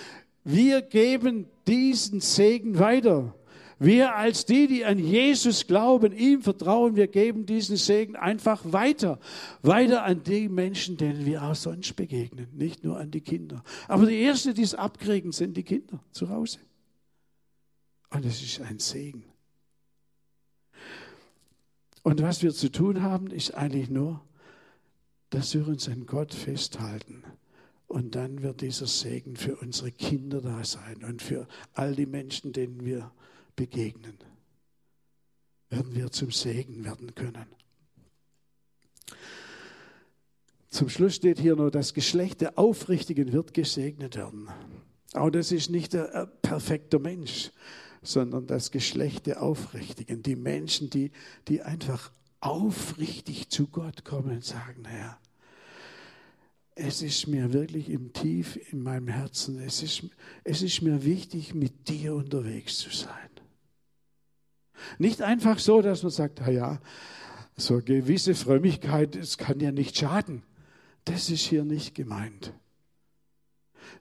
wir 0.45 0.83
geben 0.83 1.47
diesen 1.67 2.21
Segen 2.21 2.79
weiter. 2.79 3.35
Wir 3.83 4.15
als 4.15 4.45
die, 4.45 4.67
die 4.67 4.85
an 4.85 4.99
Jesus 4.99 5.67
glauben, 5.67 6.13
ihm 6.13 6.43
vertrauen, 6.43 6.97
wir 6.97 7.09
geben 7.09 7.47
diesen 7.47 7.79
Segen 7.79 8.15
einfach 8.15 8.61
weiter. 8.63 9.19
Weiter 9.63 10.05
an 10.05 10.23
die 10.23 10.51
Menschen, 10.51 10.99
denen 10.99 11.25
wir 11.25 11.43
auch 11.43 11.55
sonst 11.55 11.97
begegnen, 11.97 12.49
nicht 12.53 12.85
nur 12.85 12.99
an 12.99 13.11
die 13.11 13.23
Kinder. 13.23 13.65
Aber 13.89 14.05
die 14.05 14.23
Ersten, 14.23 14.53
die 14.53 14.65
es 14.65 14.75
abkriegen, 14.75 15.33
sind 15.33 15.57
die 15.57 15.63
Kinder 15.63 15.99
zu 16.13 16.29
Hause. 16.29 16.59
Und 18.11 18.27
es 18.27 18.43
ist 18.43 18.61
ein 18.61 18.79
Segen. 18.79 19.25
Und 22.03 22.21
was 22.21 22.43
wir 22.43 22.53
zu 22.53 22.71
tun 22.71 23.03
haben, 23.03 23.29
ist 23.29 23.55
eigentlich 23.55 23.89
nur, 23.89 24.21
dass 25.31 25.55
wir 25.55 25.67
uns 25.67 25.89
an 25.89 26.05
Gott 26.05 26.35
festhalten. 26.35 27.25
Und 27.87 28.15
dann 28.15 28.43
wird 28.43 28.61
dieser 28.61 28.87
Segen 28.87 29.37
für 29.37 29.57
unsere 29.57 29.91
Kinder 29.91 30.43
da 30.43 30.65
sein 30.65 31.03
und 31.03 31.23
für 31.23 31.49
all 31.73 31.95
die 31.95 32.05
Menschen, 32.05 32.53
denen 32.53 32.85
wir 32.85 33.11
begegnen, 33.61 34.17
werden 35.69 35.95
wir 35.95 36.11
zum 36.11 36.31
Segen 36.31 36.83
werden 36.83 37.15
können. 37.15 37.45
Zum 40.71 40.89
Schluss 40.89 41.17
steht 41.17 41.39
hier 41.39 41.57
nur, 41.57 41.71
das 41.71 41.93
Geschlecht 41.93 42.41
der 42.41 42.59
Aufrichtigen 42.59 43.35
wird 43.35 43.53
gesegnet 43.53 44.17
werden. 44.17 44.49
Aber 45.13 45.31
das 45.31 45.53
ist 45.53 45.69
nicht 45.69 45.93
der 45.93 46.27
perfekte 46.41 46.99
Mensch, 46.99 47.51
sondern 48.01 48.47
das 48.47 48.71
Geschlecht 48.71 49.27
der 49.27 49.43
Aufrichtigen. 49.43 50.23
Die 50.23 50.37
Menschen, 50.37 50.89
die, 50.89 51.11
die 51.47 51.61
einfach 51.61 52.13
aufrichtig 52.41 53.51
zu 53.51 53.67
Gott 53.67 54.07
kommen 54.07 54.37
und 54.37 54.45
sagen, 54.45 54.87
Herr, 54.87 55.19
es 56.77 57.03
ist 57.03 57.27
mir 57.27 57.53
wirklich 57.53 57.91
im 57.91 58.15
Tief 58.15 58.59
in 58.73 58.83
meinem 58.83 59.09
Herzen, 59.09 59.61
es 59.61 59.83
ist, 59.83 60.05
es 60.45 60.63
ist 60.63 60.81
mir 60.81 61.05
wichtig, 61.05 61.53
mit 61.53 61.91
dir 61.91 62.15
unterwegs 62.15 62.79
zu 62.79 62.89
sein. 62.89 63.40
Nicht 64.99 65.23
einfach 65.23 65.59
so, 65.59 65.83
dass 65.83 66.03
man 66.03 66.13
sagt, 66.13 66.41
ja, 66.47 66.81
so 67.57 67.75
eine 67.75 67.83
gewisse 67.83 68.35
Frömmigkeit, 68.35 69.17
es 69.17 69.39
kann 69.39 69.61
ja 69.61 69.73
nicht 69.73 69.97
schaden. 69.97 70.43
Das 71.05 71.31
ist 71.31 71.43
hier 71.43 71.65
nicht 71.65 71.95
gemeint. 71.95 72.53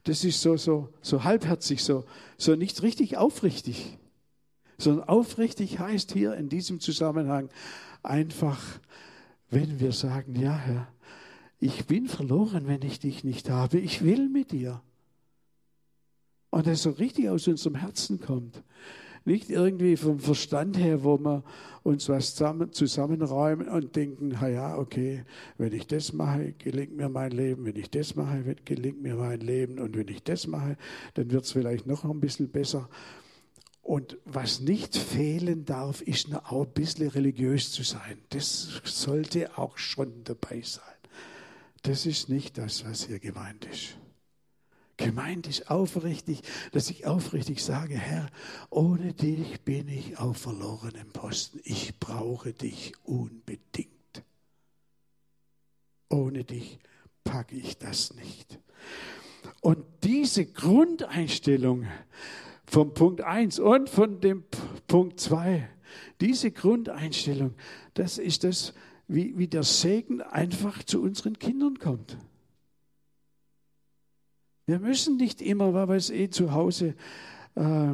Das 0.04 0.24
ist 0.24 0.42
so, 0.42 0.58
so, 0.58 0.94
so 1.02 1.24
halbherzig, 1.24 1.84
so, 1.84 2.06
so 2.38 2.56
nicht 2.56 2.82
richtig 2.82 3.18
aufrichtig. 3.18 3.98
Sondern 4.78 5.08
aufrichtig 5.08 5.80
heißt 5.80 6.14
hier 6.14 6.36
in 6.36 6.48
diesem 6.50 6.80
Zusammenhang 6.80 7.50
einfach, 8.02 8.62
wenn 9.50 9.80
wir 9.80 9.92
sagen, 9.92 10.40
ja 10.40 10.56
Herr, 10.56 10.88
ich 11.60 11.86
bin 11.86 12.08
verloren, 12.08 12.68
wenn 12.68 12.82
ich 12.84 13.00
dich 13.00 13.24
nicht 13.24 13.50
habe. 13.50 13.80
Ich 13.80 14.04
will 14.04 14.30
mit 14.30 14.52
dir. 14.52 14.82
Und 16.50 16.66
das 16.68 16.84
so 16.84 16.92
richtig 16.92 17.30
aus 17.30 17.48
unserem 17.48 17.76
Herzen 17.76 18.22
kommt. 18.22 18.64
Nicht 19.26 19.50
irgendwie 19.50 19.98
vom 19.98 20.20
Verstand 20.20 20.78
her, 20.78 21.04
wo 21.04 21.18
wir 21.18 21.44
uns 21.84 22.10
was 22.10 22.36
zusammen, 22.36 22.72
zusammenräumen 22.72 23.68
und 23.68 23.96
denken, 23.96 24.30
na 24.40 24.48
ja, 24.48 24.78
okay, 24.78 25.24
wenn 25.58 25.74
ich 25.74 25.88
das 25.88 26.14
mache, 26.14 26.54
gelingt 26.54 26.96
mir 26.96 27.10
mein 27.10 27.32
Leben. 27.32 27.66
Wenn 27.66 27.76
ich 27.76 27.90
das 27.90 28.16
mache, 28.16 28.56
gelingt 28.66 29.02
mir 29.02 29.16
mein 29.16 29.40
Leben. 29.40 29.80
Und 29.80 29.96
wenn 29.96 30.08
ich 30.08 30.24
das 30.24 30.48
mache, 30.48 30.78
dann 31.14 31.32
wird 31.32 31.46
es 31.46 31.52
vielleicht 31.52 31.88
noch 31.88 32.04
ein 32.04 32.20
bisschen 32.20 32.50
besser. 32.50 32.90
Und 33.82 34.18
was 34.26 34.60
nicht 34.60 34.96
fehlen 34.96 35.66
darf, 35.66 36.02
ist 36.02 36.34
auch 36.34 36.66
ein 36.66 36.74
bisschen 36.74 37.10
religiös 37.10 37.72
zu 37.72 37.84
sein. 37.84 38.20
Das 38.30 38.82
sollte 38.84 39.58
auch 39.58 39.78
schon 39.78 40.24
dabei 40.24 40.62
sein. 40.62 40.84
Das 41.84 42.06
ist 42.06 42.30
nicht 42.30 42.58
das, 42.58 42.86
was 42.86 43.06
hier 43.08 43.20
gemeint 43.20 43.66
ist. 43.66 43.99
Gemeint 45.00 45.48
ist 45.48 45.72
aufrichtig, 45.72 46.42
dass 46.74 46.90
ich 46.90 47.08
aufrichtig 47.08 47.64
sage, 47.64 47.98
Herr, 47.98 48.30
ohne 48.70 49.14
dich 49.14 49.62
bin 49.62 49.88
ich 49.88 50.20
auf 50.20 50.36
verlorenem 50.38 51.08
Posten. 51.14 51.62
Ich 51.64 51.98
brauche 52.00 52.52
dich 52.52 52.92
unbedingt. 53.04 53.90
Ohne 56.10 56.44
dich 56.44 56.80
packe 57.24 57.56
ich 57.56 57.78
das 57.78 58.14
nicht. 58.14 58.60
Und 59.62 59.86
diese 60.04 60.46
Grundeinstellung 60.46 61.88
vom 62.66 62.94
Punkt 62.94 63.22
1 63.22 63.60
und 63.60 63.90
von 63.90 64.20
dem 64.20 64.44
Punkt 64.88 65.22
2, 65.22 65.70
diese 66.20 66.52
Grundeinstellung, 66.52 67.54
das 67.94 68.18
ist 68.18 68.44
das, 68.44 68.74
wie, 69.08 69.38
wie 69.38 69.48
der 69.48 69.64
Segen 69.64 70.22
einfach 70.22 70.84
zu 70.84 71.02
unseren 71.02 71.40
Kindern 71.40 71.80
kommt. 71.80 72.18
Wir 74.70 74.78
müssen 74.78 75.18
nicht 75.18 75.42
immer, 75.42 75.74
weil 75.74 75.90
wir 75.90 75.96
es 75.96 76.12
eh 76.12 76.30
zu 76.30 76.54
Hause 76.54 76.94
äh, 77.56 77.94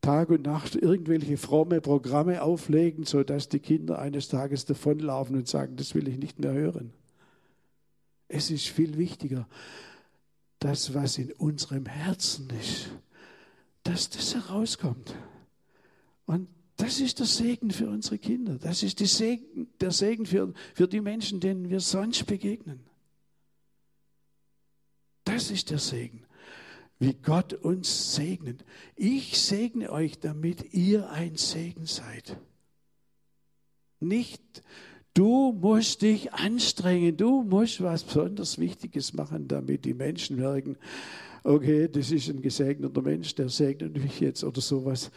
Tag 0.00 0.28
und 0.28 0.42
Nacht 0.42 0.74
irgendwelche 0.74 1.36
fromme 1.36 1.80
Programme 1.80 2.42
auflegen, 2.42 3.04
sodass 3.04 3.48
die 3.48 3.60
Kinder 3.60 4.00
eines 4.00 4.26
Tages 4.26 4.64
davonlaufen 4.64 5.36
und 5.36 5.46
sagen, 5.46 5.76
das 5.76 5.94
will 5.94 6.08
ich 6.08 6.18
nicht 6.18 6.40
mehr 6.40 6.52
hören. 6.52 6.92
Es 8.26 8.50
ist 8.50 8.66
viel 8.66 8.98
wichtiger, 8.98 9.46
das, 10.58 10.94
was 10.94 11.16
in 11.16 11.30
unserem 11.30 11.86
Herzen 11.86 12.48
ist, 12.60 12.90
dass 13.84 14.10
das 14.10 14.34
herauskommt. 14.34 15.14
Und 16.26 16.48
das 16.76 16.98
ist 16.98 17.20
der 17.20 17.26
Segen 17.26 17.70
für 17.70 17.88
unsere 17.88 18.18
Kinder. 18.18 18.58
Das 18.60 18.82
ist 18.82 18.98
Segen, 18.98 19.68
der 19.80 19.92
Segen 19.92 20.26
für, 20.26 20.54
für 20.74 20.88
die 20.88 21.00
Menschen, 21.00 21.38
denen 21.38 21.70
wir 21.70 21.78
sonst 21.78 22.26
begegnen. 22.26 22.80
Das 25.34 25.50
ist 25.50 25.70
der 25.70 25.80
Segen, 25.80 26.22
wie 27.00 27.12
Gott 27.12 27.54
uns 27.54 28.14
segnet. 28.14 28.64
Ich 28.94 29.36
segne 29.36 29.90
euch, 29.90 30.20
damit 30.20 30.72
ihr 30.72 31.10
ein 31.10 31.34
Segen 31.34 31.86
seid. 31.86 32.38
Nicht, 33.98 34.62
du 35.12 35.50
musst 35.52 36.02
dich 36.02 36.32
anstrengen, 36.34 37.16
du 37.16 37.42
musst 37.42 37.82
was 37.82 38.04
besonders 38.04 38.58
Wichtiges 38.58 39.12
machen, 39.12 39.48
damit 39.48 39.84
die 39.84 39.94
Menschen 39.94 40.36
merken, 40.36 40.76
okay, 41.42 41.88
das 41.88 42.12
ist 42.12 42.28
ein 42.28 42.40
gesegneter 42.40 43.02
Mensch, 43.02 43.34
der 43.34 43.48
segnet 43.48 44.00
mich 44.00 44.20
jetzt 44.20 44.44
oder 44.44 44.60
sowas, 44.60 45.10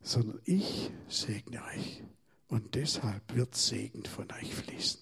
sondern 0.00 0.40
ich 0.44 0.92
segne 1.08 1.60
euch. 1.74 2.04
Und 2.46 2.76
deshalb 2.76 3.34
wird 3.34 3.56
Segen 3.56 4.04
von 4.04 4.28
euch 4.40 4.54
fließen. 4.54 5.00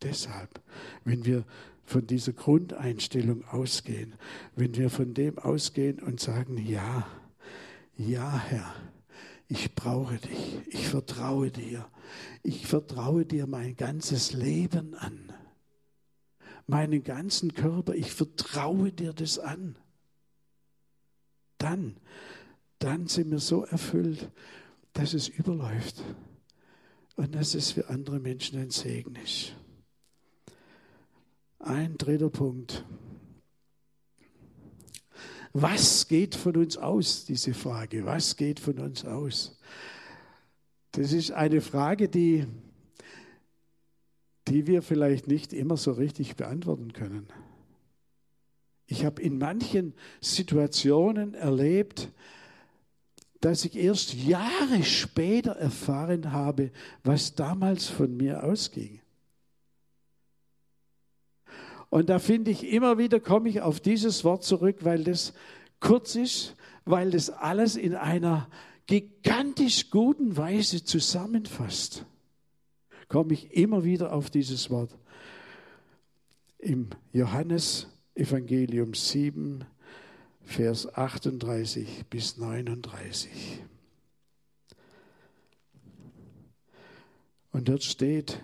Deshalb, 0.00 0.62
wenn 1.04 1.26
wir 1.26 1.44
von 1.84 2.06
dieser 2.06 2.32
Grundeinstellung 2.32 3.44
ausgehen, 3.44 4.14
wenn 4.56 4.74
wir 4.74 4.90
von 4.90 5.14
dem 5.14 5.38
ausgehen 5.38 6.00
und 6.00 6.20
sagen, 6.20 6.58
ja, 6.58 7.06
ja, 7.96 8.38
Herr, 8.38 8.74
ich 9.48 9.74
brauche 9.74 10.16
dich, 10.16 10.60
ich 10.68 10.88
vertraue 10.88 11.50
dir, 11.50 11.86
ich 12.42 12.66
vertraue 12.66 13.26
dir 13.26 13.46
mein 13.46 13.76
ganzes 13.76 14.32
Leben 14.32 14.94
an, 14.94 15.32
meinen 16.66 17.04
ganzen 17.04 17.54
Körper, 17.54 17.94
ich 17.94 18.12
vertraue 18.12 18.90
dir 18.92 19.12
das 19.12 19.38
an. 19.38 19.76
Dann, 21.58 21.96
dann 22.78 23.06
sind 23.06 23.30
wir 23.30 23.38
so 23.38 23.64
erfüllt, 23.64 24.30
dass 24.92 25.14
es 25.14 25.28
überläuft 25.28 26.02
und 27.16 27.34
dass 27.34 27.54
es 27.54 27.72
für 27.72 27.88
andere 27.88 28.18
Menschen 28.20 28.58
ein 28.58 28.70
Segen 28.70 29.16
ist. 29.16 29.54
Ein 31.64 31.96
dritter 31.96 32.28
Punkt. 32.28 32.84
Was 35.54 36.08
geht 36.08 36.34
von 36.34 36.58
uns 36.58 36.76
aus, 36.76 37.24
diese 37.24 37.54
Frage? 37.54 38.04
Was 38.04 38.36
geht 38.36 38.60
von 38.60 38.78
uns 38.78 39.06
aus? 39.06 39.58
Das 40.92 41.12
ist 41.12 41.30
eine 41.30 41.62
Frage, 41.62 42.10
die, 42.10 42.46
die 44.46 44.66
wir 44.66 44.82
vielleicht 44.82 45.26
nicht 45.26 45.54
immer 45.54 45.78
so 45.78 45.92
richtig 45.92 46.36
beantworten 46.36 46.92
können. 46.92 47.28
Ich 48.86 49.06
habe 49.06 49.22
in 49.22 49.38
manchen 49.38 49.94
Situationen 50.20 51.32
erlebt, 51.32 52.12
dass 53.40 53.64
ich 53.64 53.76
erst 53.76 54.12
Jahre 54.12 54.82
später 54.82 55.52
erfahren 55.52 56.30
habe, 56.30 56.72
was 57.04 57.34
damals 57.34 57.86
von 57.86 58.14
mir 58.14 58.44
ausging. 58.44 59.00
Und 61.94 62.08
da 62.08 62.18
finde 62.18 62.50
ich 62.50 62.72
immer 62.72 62.98
wieder, 62.98 63.20
komme 63.20 63.48
ich 63.48 63.60
auf 63.60 63.78
dieses 63.78 64.24
Wort 64.24 64.42
zurück, 64.42 64.78
weil 64.80 65.04
das 65.04 65.32
kurz 65.78 66.16
ist, 66.16 66.56
weil 66.84 67.12
das 67.12 67.30
alles 67.30 67.76
in 67.76 67.94
einer 67.94 68.50
gigantisch 68.86 69.90
guten 69.90 70.36
Weise 70.36 70.82
zusammenfasst. 70.82 72.04
Komme 73.06 73.34
ich 73.34 73.52
immer 73.52 73.84
wieder 73.84 74.12
auf 74.12 74.28
dieses 74.28 74.70
Wort. 74.70 74.90
Im 76.58 76.88
Johannes 77.12 77.86
Evangelium 78.16 78.94
7, 78.94 79.64
Vers 80.42 80.92
38 80.96 82.06
bis 82.10 82.38
39. 82.38 83.30
Und 87.52 87.68
dort 87.68 87.84
steht, 87.84 88.42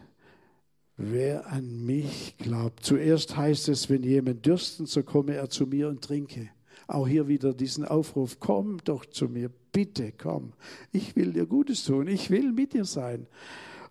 wer 1.00 1.50
an 1.50 1.84
mich 1.84 2.36
glaubt. 2.38 2.84
Zuerst 2.84 3.36
heißt 3.36 3.68
es, 3.68 3.88
wenn 3.88 4.02
jemand 4.02 4.44
dürsten, 4.44 4.86
so 4.86 5.02
komme 5.02 5.34
er 5.34 5.48
zu 5.48 5.66
mir 5.66 5.88
und 5.88 6.02
trinke. 6.02 6.50
Auch 6.86 7.08
hier 7.08 7.28
wieder 7.28 7.54
diesen 7.54 7.84
Aufruf, 7.84 8.38
komm 8.40 8.78
doch 8.84 9.06
zu 9.06 9.28
mir, 9.28 9.50
bitte 9.72 10.12
komm. 10.12 10.52
Ich 10.92 11.16
will 11.16 11.32
dir 11.32 11.46
Gutes 11.46 11.84
tun, 11.84 12.08
ich 12.08 12.30
will 12.30 12.52
mit 12.52 12.74
dir 12.74 12.84
sein. 12.84 13.26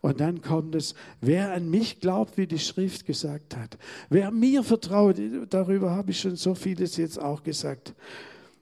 Und 0.02 0.20
dann 0.20 0.42
kommt 0.42 0.76
es, 0.76 0.96
wer 1.20 1.54
an 1.54 1.70
mich 1.70 2.00
glaubt, 2.00 2.38
wie 2.38 2.48
die 2.48 2.60
Schrift 2.60 3.06
gesagt 3.06 3.56
hat. 3.56 3.78
Wer 4.10 4.32
mir 4.32 4.64
vertraut, 4.64 5.18
darüber 5.50 5.92
habe 5.92 6.12
ich 6.12 6.20
schon 6.20 6.36
so 6.36 6.56
vieles 6.56 6.96
jetzt 6.98 7.20
auch 7.20 7.44
gesagt, 7.44 7.94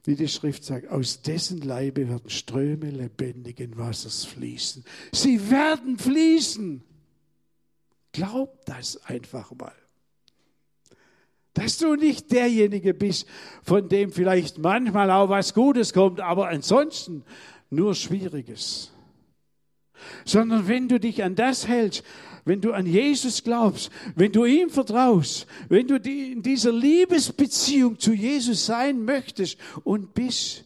wie 0.04 0.16
die 0.16 0.28
Schrift 0.28 0.64
sagt, 0.64 0.88
aus 0.88 1.22
dessen 1.22 1.60
Leibe 1.60 2.08
werden 2.08 2.30
Ströme 2.30 2.90
lebendigen 2.90 3.76
Wassers 3.76 4.24
fließen. 4.24 4.84
Sie 5.12 5.50
werden 5.50 5.98
fließen. 5.98 6.82
Glaub 8.18 8.64
das 8.66 9.00
einfach 9.04 9.52
mal. 9.52 9.72
Dass 11.54 11.78
du 11.78 11.94
nicht 11.94 12.32
derjenige 12.32 12.92
bist, 12.92 13.28
von 13.62 13.88
dem 13.88 14.10
vielleicht 14.10 14.58
manchmal 14.58 15.12
auch 15.12 15.28
was 15.28 15.54
Gutes 15.54 15.92
kommt, 15.92 16.18
aber 16.20 16.48
ansonsten 16.48 17.24
nur 17.70 17.94
Schwieriges. 17.94 18.90
Sondern 20.24 20.66
wenn 20.66 20.88
du 20.88 20.98
dich 20.98 21.22
an 21.22 21.36
das 21.36 21.68
hältst, 21.68 22.02
wenn 22.44 22.60
du 22.60 22.72
an 22.72 22.86
Jesus 22.86 23.44
glaubst, 23.44 23.90
wenn 24.16 24.32
du 24.32 24.44
ihm 24.44 24.68
vertraust, 24.68 25.46
wenn 25.68 25.86
du 25.86 25.96
in 25.96 26.42
dieser 26.42 26.72
Liebesbeziehung 26.72 28.00
zu 28.00 28.12
Jesus 28.12 28.66
sein 28.66 29.04
möchtest 29.04 29.58
und 29.84 30.12
bist, 30.12 30.64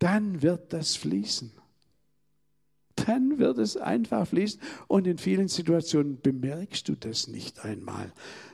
dann 0.00 0.42
wird 0.42 0.72
das 0.72 0.96
fließen 0.96 1.52
dann 2.96 3.38
wird 3.38 3.58
es 3.58 3.76
einfach 3.76 4.26
fließen. 4.26 4.60
Und 4.88 5.06
in 5.06 5.18
vielen 5.18 5.48
Situationen 5.48 6.20
bemerkst 6.20 6.88
du 6.88 6.94
das 6.94 7.28
nicht 7.28 7.64
einmal, 7.64 8.12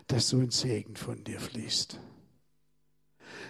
dass 0.09 0.29
so 0.29 0.39
ein 0.39 0.51
Segen 0.51 0.97
von 0.97 1.25
dir 1.25 1.41
fließt. 1.41 1.99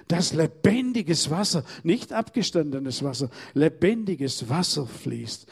Dass 0.08 0.32
lebendiges 0.32 1.30
Wasser, 1.30 1.64
nicht 1.82 2.12
abgestandenes 2.12 3.02
Wasser, 3.02 3.30
lebendiges 3.54 4.48
Wasser 4.48 4.86
fließt. 4.86 5.46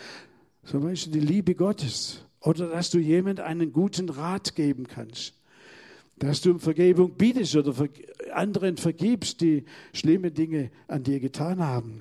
Zum 0.65 0.83
Beispiel 0.83 1.13
die 1.13 1.21
Liebe 1.21 1.55
Gottes. 1.55 2.25
Oder 2.41 2.69
dass 2.69 2.91
du 2.91 2.99
jemand 2.99 3.41
einen 3.41 3.73
guten 3.73 4.09
Rat 4.09 4.55
geben 4.55 4.87
kannst. 4.87 5.35
Dass 6.19 6.43
du 6.43 6.51
um 6.51 6.61
Vergebung 6.61 7.15
bietest 7.17 7.57
oder 7.57 7.75
anderen 8.33 8.77
vergibst, 8.77 9.41
die 9.41 9.65
schlimme 9.93 10.31
Dinge 10.31 10.71
an 10.87 11.03
dir 11.03 11.19
getan 11.19 11.61
haben. 11.61 11.99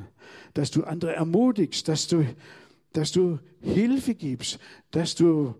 Dass 0.53 0.71
du 0.71 0.83
andere 0.83 1.13
ermutigst, 1.13 1.87
dass 1.87 2.07
du 2.07 2.25
dass 2.93 3.11
du 3.11 3.39
Hilfe 3.61 4.15
gibst, 4.15 4.59
dass 4.91 5.15
du 5.15 5.55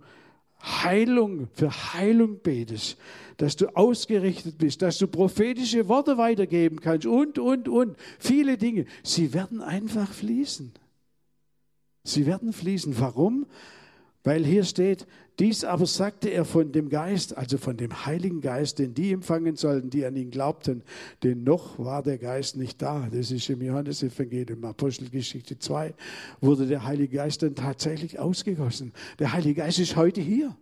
Heilung, 0.62 1.48
für 1.54 1.72
Heilung 1.94 2.39
betest, 2.39 2.98
dass 3.38 3.56
du 3.56 3.68
ausgerichtet 3.76 4.58
bist, 4.58 4.82
dass 4.82 4.98
du 4.98 5.08
prophetische 5.08 5.88
Worte 5.88 6.18
weitergeben 6.18 6.82
kannst 6.82 7.06
und, 7.06 7.39
und, 7.39 7.70
und. 7.70 7.98
Viele 8.20 8.58
Dinge. 8.58 8.86
Sie 9.04 9.34
werden 9.34 9.62
einfach 9.62 10.12
fließen. 10.12 10.74
Sie 12.04 12.26
werden 12.26 12.52
fließen. 12.52 13.00
Warum? 13.00 13.46
Weil 14.24 14.46
hier 14.46 14.66
steht, 14.66 15.08
dies 15.40 15.64
aber 15.64 15.86
sagte 15.86 16.30
er 16.30 16.44
von 16.44 16.74
dem 16.74 16.90
Geist, 16.90 17.38
also 17.38 17.58
von 17.58 17.78
dem 17.78 18.06
Heiligen 18.06 18.42
Geist, 18.42 18.78
den 18.80 18.94
die 18.94 19.14
empfangen 19.14 19.56
sollten, 19.56 19.90
die 19.90 20.06
an 20.06 20.18
ihn 20.18 20.32
glaubten. 20.32 20.84
Denn 21.24 21.44
noch 21.44 21.80
war 21.80 22.04
der 22.04 22.18
Geist 22.18 22.58
nicht 22.58 22.82
da. 22.82 23.08
Das 23.10 23.32
ist 23.32 23.50
im 23.50 23.62
Johannesevangelium, 23.62 24.66
Apostelgeschichte 24.66 25.58
2, 25.58 25.94
wurde 26.42 26.68
der 26.68 26.84
Heilige 26.84 27.16
Geist 27.18 27.42
dann 27.42 27.56
tatsächlich 27.56 28.20
ausgegossen. 28.20 28.92
Der 29.18 29.32
Heilige 29.32 29.62
Geist 29.62 29.80
ist 29.80 29.96
heute 29.96 30.20
hier. 30.20 30.58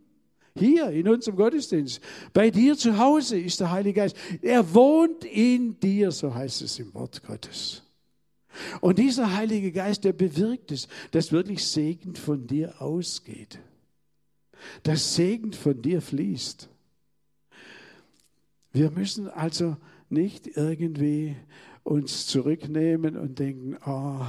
Hier 0.55 0.89
in 0.89 1.07
unserem 1.07 1.37
Gottesdienst. 1.37 1.99
Bei 2.33 2.51
dir 2.51 2.77
zu 2.77 2.97
Hause 2.97 3.39
ist 3.39 3.59
der 3.59 3.71
Heilige 3.71 4.01
Geist. 4.01 4.15
Er 4.43 4.73
wohnt 4.73 5.23
in 5.25 5.79
dir, 5.79 6.11
so 6.11 6.33
heißt 6.33 6.61
es 6.61 6.77
im 6.77 6.93
Wort 6.93 7.23
Gottes. 7.23 7.86
Und 8.81 8.99
dieser 8.99 9.35
Heilige 9.35 9.71
Geist, 9.71 10.03
der 10.03 10.13
bewirkt 10.13 10.71
es, 10.71 10.87
dass 11.11 11.31
wirklich 11.31 11.65
Segen 11.65 12.15
von 12.15 12.47
dir 12.47 12.81
ausgeht 12.81 13.59
dass 14.83 15.15
Segen 15.15 15.53
von 15.53 15.81
dir 15.81 16.01
fließt. 16.01 16.69
Wir 18.71 18.91
müssen 18.91 19.27
also 19.27 19.77
nicht 20.09 20.47
irgendwie 20.47 21.35
uns 21.83 22.27
zurücknehmen 22.27 23.17
und 23.17 23.39
denken, 23.39 23.77
oh, 23.85 24.25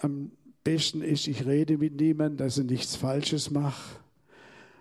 am 0.00 0.32
besten 0.62 1.02
ist, 1.02 1.28
ich 1.28 1.44
rede 1.46 1.76
mit 1.76 2.00
niemandem, 2.00 2.38
dass 2.38 2.58
er 2.58 2.64
nichts 2.64 2.96
Falsches 2.96 3.50
macht. 3.50 4.00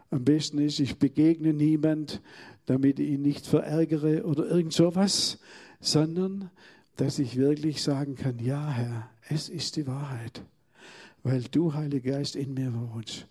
Am 0.10 0.24
besten 0.24 0.60
ist, 0.60 0.80
ich 0.80 0.98
begegne 0.98 1.54
niemand, 1.54 2.22
damit 2.66 3.00
ich 3.00 3.10
ihn 3.10 3.22
nicht 3.22 3.46
verärgere 3.46 4.26
oder 4.26 4.46
irgend 4.46 4.74
sowas, 4.74 5.40
sondern 5.82 6.50
dass 6.96 7.20
ich 7.20 7.38
wirklich 7.38 7.82
sagen 7.82 8.16
kann, 8.16 8.40
ja 8.40 8.70
Herr, 8.70 9.10
es 9.30 9.50
ist 9.50 9.76
die 9.76 9.88
Wahrheit, 9.88 10.44
weil 11.24 11.44
du, 11.44 11.74
Heiliger 11.74 12.12
Geist, 12.12 12.36
in 12.36 12.54
mir 12.54 12.74
wohnst 12.74 13.28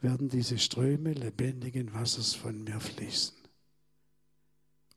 werden 0.00 0.28
diese 0.28 0.58
Ströme 0.58 1.12
lebendigen 1.12 1.92
Wassers 1.94 2.34
von 2.34 2.64
mir 2.64 2.80
fließen. 2.80 3.34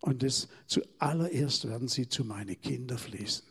Und 0.02 0.24
es 0.24 0.48
zuallererst 0.68 1.68
werden 1.68 1.88
sie 1.88 2.08
zu 2.08 2.24
meinen 2.24 2.60
Kindern 2.62 2.98
fließen. 2.98 3.46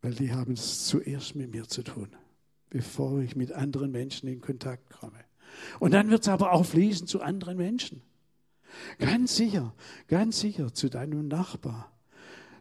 Weil 0.00 0.14
die 0.14 0.32
haben 0.32 0.54
es 0.54 0.86
zuerst 0.86 1.36
mit 1.36 1.52
mir 1.52 1.68
zu 1.68 1.82
tun, 1.82 2.08
bevor 2.70 3.20
ich 3.20 3.36
mit 3.36 3.52
anderen 3.52 3.92
Menschen 3.92 4.28
in 4.28 4.40
Kontakt 4.40 4.90
komme. 4.90 5.24
Und 5.78 5.92
dann 5.92 6.10
wird 6.10 6.22
es 6.22 6.28
aber 6.28 6.52
auch 6.52 6.66
fließen 6.66 7.06
zu 7.06 7.20
anderen 7.20 7.56
Menschen. 7.56 8.02
Ganz 8.98 9.36
sicher, 9.36 9.74
ganz 10.08 10.40
sicher 10.40 10.72
zu 10.72 10.88
deinem 10.88 11.28
Nachbar, 11.28 11.91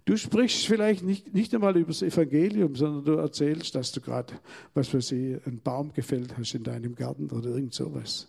Du 0.05 0.17
sprichst 0.17 0.65
vielleicht 0.65 1.03
nicht, 1.03 1.33
nicht 1.33 1.53
einmal 1.53 1.77
über 1.77 1.89
das 1.89 2.01
Evangelium, 2.01 2.75
sondern 2.75 3.05
du 3.05 3.13
erzählst, 3.13 3.75
dass 3.75 3.91
du 3.91 4.01
gerade, 4.01 4.33
was 4.73 4.87
für 4.87 5.01
sie, 5.01 5.37
einen 5.45 5.61
Baum 5.61 5.93
gefällt 5.93 6.35
hast 6.37 6.55
in 6.55 6.63
deinem 6.63 6.95
Garten 6.95 7.29
oder 7.29 7.49
irgend 7.51 7.73
sowas. 7.73 8.27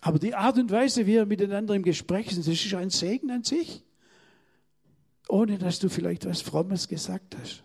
Aber 0.00 0.18
die 0.20 0.34
Art 0.34 0.58
und 0.58 0.70
Weise, 0.70 1.06
wie 1.06 1.14
wir 1.14 1.26
miteinander 1.26 1.74
im 1.74 1.82
Gespräch 1.82 2.30
sind, 2.30 2.46
das 2.46 2.64
ist 2.64 2.74
ein 2.74 2.90
Segen 2.90 3.30
an 3.30 3.42
sich. 3.42 3.82
Ohne 5.28 5.58
dass 5.58 5.80
du 5.80 5.88
vielleicht 5.88 6.24
was 6.26 6.40
Frommes 6.40 6.86
gesagt 6.86 7.36
hast. 7.40 7.64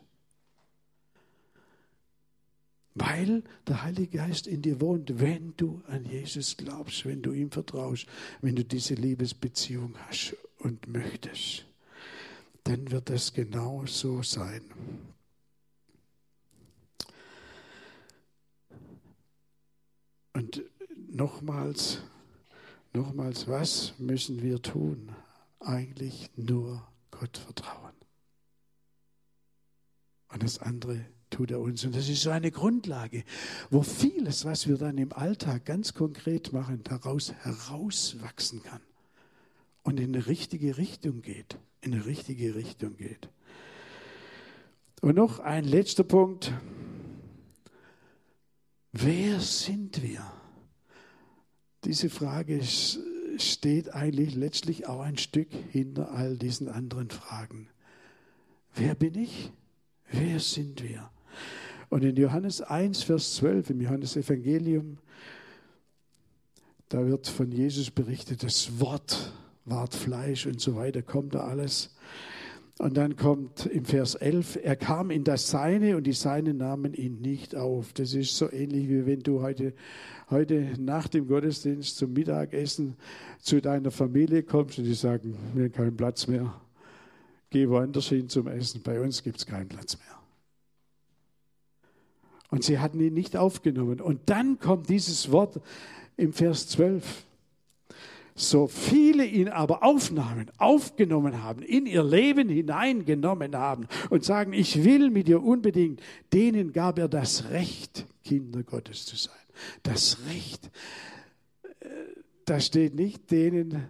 Weil 2.96 3.44
der 3.68 3.84
Heilige 3.84 4.18
Geist 4.18 4.48
in 4.48 4.64
dir 4.64 4.82
wohnt, 4.82 5.20
wenn 5.20 5.54
du 5.58 5.82
an 5.88 6.04
Jesus 6.06 6.58
glaubst, 6.58 7.06
wenn 7.06 7.22
du 7.22 7.32
ihm 7.32 7.52
vertraust, 7.52 8.08
wenn 8.42 8.56
du 8.56 8.66
diese 8.66 8.96
Liebesbeziehung 8.96 9.96
hast 10.08 10.36
und 10.58 10.88
möchtest 10.88 11.66
dann 12.64 12.92
wird 12.92 13.10
es 13.10 13.34
genau 13.34 13.86
so 13.86 14.22
sein. 14.24 14.62
Und 20.34 20.64
nochmals, 21.10 22.00
nochmals, 22.94 23.48
was 23.48 23.94
müssen 23.98 24.42
wir 24.42 24.62
tun? 24.62 25.14
Eigentlich 25.60 26.30
nur 26.36 26.88
Gott 27.12 27.38
vertrauen. 27.38 27.94
Und 30.30 30.44
das 30.44 30.60
andere 30.60 31.06
tut 31.30 31.52
er 31.52 31.60
uns. 31.60 31.84
Und 31.84 31.96
das 31.96 32.08
ist 32.08 32.22
so 32.22 32.30
eine 32.30 32.52
Grundlage, 32.52 33.24
wo 33.70 33.84
vieles, 33.84 34.46
was 34.46 34.68
wir 34.68 34.78
dann 34.78 34.98
im 34.98 35.12
Alltag 35.12 35.66
ganz 35.66 35.94
konkret 35.94 36.54
machen, 36.54 36.84
daraus 36.84 37.34
herauswachsen 37.34 38.64
kann 38.64 38.82
und 39.84 40.00
in 40.00 40.16
eine 40.16 40.28
richtige 40.28 40.78
Richtung 40.78 41.22
geht 41.22 41.58
in 41.82 41.92
die 41.92 41.98
richtige 41.98 42.56
Richtung 42.56 42.96
geht. 42.96 43.30
Und 45.02 45.16
noch 45.16 45.40
ein 45.40 45.66
letzter 45.66 46.04
Punkt. 46.04 46.54
Wer 48.92 49.40
sind 49.40 50.04
wir? 50.04 50.32
Diese 51.84 52.10
Frage 52.10 52.62
steht 53.38 53.94
eigentlich 53.96 54.36
letztlich 54.36 54.88
auch 54.88 55.02
ein 55.02 55.18
Stück 55.18 55.50
hinter 55.72 56.12
all 56.12 56.38
diesen 56.38 56.70
anderen 56.70 57.10
Fragen. 57.10 57.68
Wer 58.76 58.94
bin 58.94 59.16
ich? 59.16 59.52
Wer 60.12 60.40
sind 60.40 60.84
wir? 60.84 61.10
Und 61.90 62.04
in 62.04 62.16
Johannes 62.16 62.62
1, 62.62 63.04
Vers 63.04 63.36
12, 63.36 63.72
im 63.72 63.82
Johannesevangelium, 63.82 65.00
da 66.90 67.06
wird 67.08 67.28
von 67.28 67.52
Jesus 67.52 67.90
berichtet, 67.90 68.44
das 68.44 68.80
Wort 68.80 69.34
ward 69.66 69.94
Fleisch 69.94 70.46
und 70.46 70.60
so 70.60 70.76
weiter, 70.76 71.02
kommt 71.02 71.36
da 71.36 71.42
alles. 71.42 71.96
Und 72.80 72.98
dann 72.98 73.16
kommt 73.16 73.68
im 73.68 73.86
Vers 73.86 74.16
11, 74.16 74.60
er 74.64 74.76
kam 74.76 75.12
in 75.12 75.24
das 75.24 75.52
Seine 75.52 75.98
und 75.98 76.06
die 76.06 76.14
Seinen 76.14 76.58
nahmen 76.58 76.96
ihn 76.96 77.22
nicht 77.22 77.56
auf. 77.56 77.94
Das 77.94 78.16
ist 78.16 78.36
so 78.36 78.52
ähnlich 78.52 78.90
wie 78.90 79.06
wenn 79.06 79.22
du 79.22 79.42
heute, 79.44 79.74
heute 80.32 80.74
nach 80.80 81.08
dem 81.08 81.28
Gottesdienst 81.28 81.98
zum 81.98 82.14
Mittagessen 82.14 82.96
zu 83.40 83.62
deiner 83.62 83.92
Familie 83.92 84.42
kommst 84.42 84.80
und 84.80 84.86
die 84.86 84.96
sagen, 84.96 85.38
wir 85.54 85.66
haben 85.66 85.72
keinen 85.72 85.96
Platz 85.96 86.26
mehr. 86.26 86.60
Geh 87.52 87.70
woanders 87.70 88.08
hin 88.08 88.30
zum 88.30 88.48
Essen. 88.48 88.82
Bei 88.82 89.00
uns 89.00 89.22
gibt 89.22 89.38
es 89.38 89.46
keinen 89.46 89.68
Platz 89.68 89.98
mehr. 89.98 90.18
Und 92.50 92.64
sie 92.64 92.80
hatten 92.80 93.00
ihn 93.00 93.14
nicht 93.14 93.38
aufgenommen. 93.38 94.02
Und 94.02 94.22
dann 94.30 94.60
kommt 94.60 94.90
dieses 94.90 95.32
Wort 95.32 95.62
im 96.18 96.34
Vers 96.34 96.68
12. 96.70 97.26
So 98.36 98.68
viele 98.68 99.26
ihn 99.26 99.50
aber 99.50 99.84
aufnahmen, 99.84 100.50
aufgenommen 100.58 101.44
haben, 101.44 101.62
in 101.62 101.86
ihr 101.86 102.04
Leben 102.04 102.50
hineingenommen 102.50 103.56
haben 103.56 103.88
und 104.10 104.24
sagen, 104.24 104.54
ich 104.54 104.84
will 104.84 105.10
mit 105.10 105.28
dir 105.28 105.44
unbedingt, 105.44 106.02
denen 106.32 106.72
gab 106.72 106.98
er 106.98 107.10
das 107.10 107.50
Recht, 107.52 108.06
Kinder 108.24 108.64
Gottes 108.64 109.06
zu 109.06 109.16
sein. 109.16 109.34
Das 109.84 110.18
Recht. 110.30 110.72
Äh, 111.82 111.88
da 112.46 112.60
steht 112.60 112.96
nicht, 112.96 113.30
denen, 113.32 113.90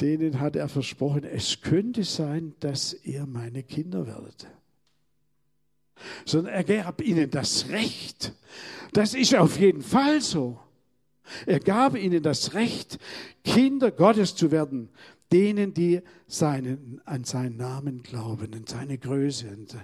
denen 0.00 0.40
hat 0.40 0.56
er 0.56 0.68
versprochen, 0.68 1.24
es 1.24 1.60
könnte 1.60 2.04
sein, 2.04 2.54
dass 2.60 2.96
ihr 3.04 3.26
meine 3.26 3.62
Kinder 3.62 4.06
werdet. 4.06 4.46
Sondern 6.24 6.54
er 6.54 6.64
gab 6.64 7.02
ihnen 7.02 7.30
das 7.30 7.68
Recht. 7.68 8.32
Das 8.92 9.14
ist 9.14 9.34
auf 9.34 9.58
jeden 9.58 9.82
Fall 9.82 10.20
so. 10.20 10.58
Er 11.46 11.60
gab 11.60 11.96
ihnen 11.96 12.22
das 12.22 12.54
Recht, 12.54 12.98
Kinder 13.44 13.90
Gottes 13.90 14.34
zu 14.34 14.50
werden, 14.50 14.88
denen, 15.32 15.72
die 15.72 16.02
seinen, 16.26 17.00
an 17.04 17.24
seinen 17.24 17.56
Namen 17.56 18.02
glauben, 18.02 18.54
an 18.54 18.66
seine 18.66 18.98
Größe, 18.98 19.48
und 19.48 19.76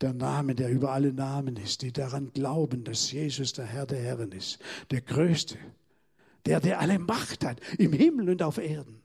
der 0.00 0.12
Name, 0.12 0.54
der 0.54 0.70
über 0.70 0.92
alle 0.92 1.12
Namen 1.12 1.56
ist, 1.56 1.82
die 1.82 1.92
daran 1.92 2.32
glauben, 2.32 2.84
dass 2.84 3.10
Jesus 3.10 3.52
der 3.52 3.66
Herr 3.66 3.86
der 3.86 4.00
Herren 4.00 4.32
ist, 4.32 4.58
der 4.90 5.00
Größte, 5.00 5.58
der, 6.46 6.60
der 6.60 6.80
alle 6.80 6.98
Macht 6.98 7.44
hat, 7.44 7.60
im 7.78 7.92
Himmel 7.92 8.30
und 8.30 8.42
auf 8.42 8.58
Erden. 8.58 9.00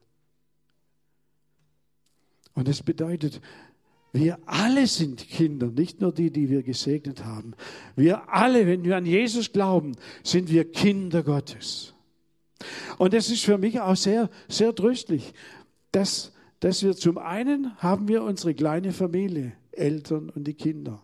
Und 2.53 2.67
es 2.67 2.81
bedeutet, 2.81 3.39
wir 4.13 4.39
alle 4.45 4.87
sind 4.87 5.27
Kinder, 5.27 5.67
nicht 5.67 6.01
nur 6.01 6.11
die, 6.11 6.31
die 6.31 6.49
wir 6.49 6.63
gesegnet 6.63 7.25
haben. 7.25 7.53
Wir 7.95 8.33
alle, 8.33 8.65
wenn 8.65 8.83
wir 8.83 8.97
an 8.97 9.05
Jesus 9.05 9.51
glauben, 9.51 9.95
sind 10.23 10.51
wir 10.51 10.71
Kinder 10.71 11.23
Gottes. 11.23 11.93
Und 12.97 13.13
das 13.13 13.29
ist 13.29 13.43
für 13.43 13.57
mich 13.57 13.79
auch 13.79 13.95
sehr, 13.95 14.29
sehr 14.47 14.73
tröstlich, 14.73 15.33
dass, 15.91 16.31
dass 16.59 16.83
wir 16.83 16.95
zum 16.95 17.17
einen 17.17 17.75
haben 17.77 18.07
wir 18.07 18.23
unsere 18.23 18.53
kleine 18.53 18.91
Familie, 18.91 19.53
Eltern 19.71 20.29
und 20.29 20.45
die 20.45 20.55
Kinder. 20.55 21.01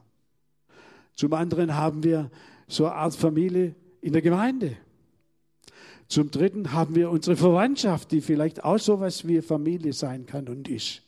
Zum 1.15 1.33
anderen 1.33 1.75
haben 1.75 2.03
wir 2.03 2.31
so 2.67 2.85
eine 2.85 2.95
Art 2.95 3.15
Familie 3.15 3.75
in 4.01 4.13
der 4.13 4.21
Gemeinde. 4.21 4.77
Zum 6.07 6.31
dritten 6.31 6.73
haben 6.73 6.95
wir 6.95 7.09
unsere 7.09 7.35
Verwandtschaft, 7.35 8.11
die 8.11 8.21
vielleicht 8.21 8.63
auch 8.63 8.79
so 8.79 8.95
etwas 8.95 9.27
wie 9.27 9.41
Familie 9.41 9.93
sein 9.93 10.25
kann 10.25 10.47
und 10.47 10.67
ist. 10.67 11.01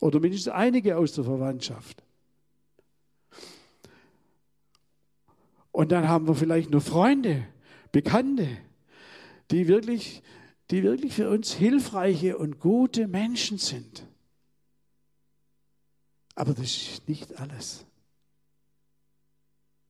Oder 0.00 0.20
mindestens 0.20 0.52
einige 0.52 0.96
aus 0.96 1.12
der 1.12 1.24
Verwandtschaft. 1.24 2.02
Und 5.72 5.92
dann 5.92 6.08
haben 6.08 6.26
wir 6.26 6.34
vielleicht 6.34 6.70
nur 6.70 6.80
Freunde, 6.80 7.46
Bekannte, 7.92 8.48
die 9.50 9.68
wirklich, 9.68 10.22
die 10.70 10.82
wirklich 10.82 11.12
für 11.12 11.28
uns 11.30 11.52
hilfreiche 11.52 12.38
und 12.38 12.60
gute 12.60 13.08
Menschen 13.08 13.58
sind. 13.58 14.06
Aber 16.34 16.52
das 16.52 16.76
ist 16.76 17.08
nicht 17.08 17.38
alles. 17.38 17.86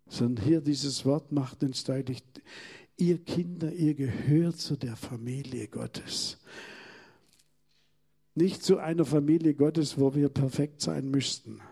Sondern 0.09 0.45
hier 0.45 0.61
dieses 0.61 1.05
Wort 1.05 1.33
macht 1.33 1.63
uns 1.63 1.85
deutlich, 1.85 2.23
ihr 2.97 3.23
Kinder, 3.23 3.73
ihr 3.73 3.95
gehört 3.95 4.59
zu 4.59 4.77
der 4.77 4.97
Familie 4.97 5.69
Gottes. 5.69 6.39
Nicht 8.37 8.63
zu 8.63 8.77
einer 8.77 9.07
Familie 9.07 9.55
Gottes, 9.55 9.99
wo 9.99 10.15
wir 10.15 10.29
perfekt 10.29 10.83
sein 10.83 11.11
müssten, 11.11 11.63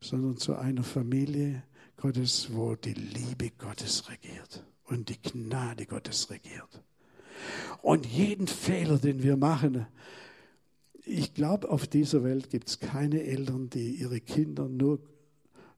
sondern 0.00 0.38
zu 0.38 0.56
einer 0.56 0.82
Familie 0.82 1.62
Gottes, 1.98 2.54
wo 2.54 2.74
die 2.74 2.94
Liebe 2.94 3.50
Gottes 3.58 4.08
regiert 4.08 4.64
und 4.84 5.10
die 5.10 5.20
Gnade 5.20 5.84
Gottes 5.84 6.30
regiert. 6.30 6.82
Und 7.82 8.06
jeden 8.06 8.46
Fehler, 8.46 8.96
den 8.96 9.22
wir 9.22 9.36
machen, 9.36 9.86
ich 11.04 11.34
glaube, 11.34 11.68
auf 11.68 11.86
dieser 11.86 12.24
Welt 12.24 12.48
gibt 12.48 12.68
es 12.68 12.80
keine 12.80 13.22
Eltern, 13.22 13.68
die 13.68 13.90
ihre 13.90 14.20
Kinder 14.20 14.70
nur, 14.70 15.00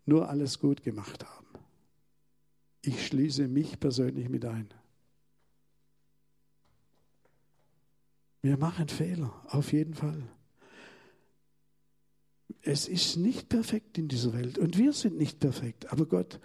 nur 0.07 0.29
alles 0.29 0.61
gut 0.61 0.85
gemacht 0.85 1.25
haben. 1.25 1.47
Ich 2.81 3.05
schließe 3.05 3.49
mich 3.49 3.81
persönlich 3.81 4.29
mit 4.29 4.45
ein. 4.45 4.69
Wir 8.43 8.57
machen 8.57 8.89
Fehler, 8.89 9.33
auf 9.49 9.73
jeden 9.73 9.95
Fall. 9.95 10.23
Es 12.63 12.89
ist 12.89 13.17
nicht 13.17 13.49
perfekt 13.49 13.99
in 13.99 14.09
dieser 14.09 14.33
Welt 14.33 14.59
und 14.59 14.79
wir 14.79 14.93
sind 14.93 15.17
nicht 15.17 15.41
perfekt, 15.41 15.93
aber 15.93 16.07
Gott 16.07 16.41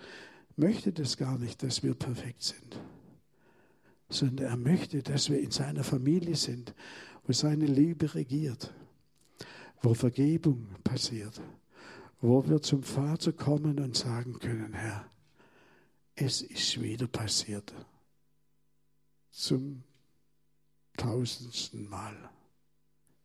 möchte 0.56 0.92
das 0.92 1.18
gar 1.18 1.38
nicht, 1.38 1.64
dass 1.64 1.84
wir 1.84 1.96
perfekt 1.96 2.44
sind, 2.44 2.80
sondern 4.10 4.48
er 4.48 4.58
möchte, 4.58 5.02
dass 5.02 5.30
wir 5.30 5.40
in 5.40 5.52
seiner 5.52 5.84
Familie 5.84 6.36
sind 6.36 6.74
wo 7.26 7.34
seine 7.34 7.66
Liebe 7.66 8.14
regiert, 8.14 8.74
wo 9.82 9.94
Vergebung 9.94 10.68
passiert, 10.84 11.42
wo 12.22 12.48
wir 12.48 12.62
zum 12.62 12.84
Vater 12.84 13.32
kommen 13.32 13.80
und 13.80 13.96
sagen 13.96 14.40
können, 14.40 14.74
Herr, 14.74 15.10
es 16.16 16.42
ist 16.42 16.82
wieder 16.82 17.08
passiert. 17.08 17.74
Zum 19.32 19.84
tausendsten 20.98 21.90
Mal. 21.90 22.16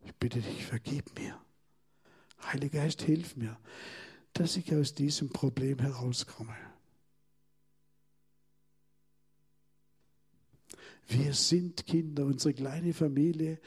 Ich 0.04 0.14
bitte 0.14 0.40
dich, 0.40 0.64
vergib 0.64 1.18
mir. 1.18 1.38
Heiliger 2.44 2.81
Geist, 2.81 3.02
hilf 3.02 3.37
mir, 3.37 3.59
dass 4.33 4.57
ich 4.57 4.74
aus 4.74 4.94
diesem 4.94 5.31
Problem 5.31 5.78
herauskomme. 5.78 6.57
Wir 11.09 11.33
sind 11.33 11.87
Kinder, 11.87 12.26
unsere 12.26 12.54
kleine 12.54 12.92
Familie 12.92 13.59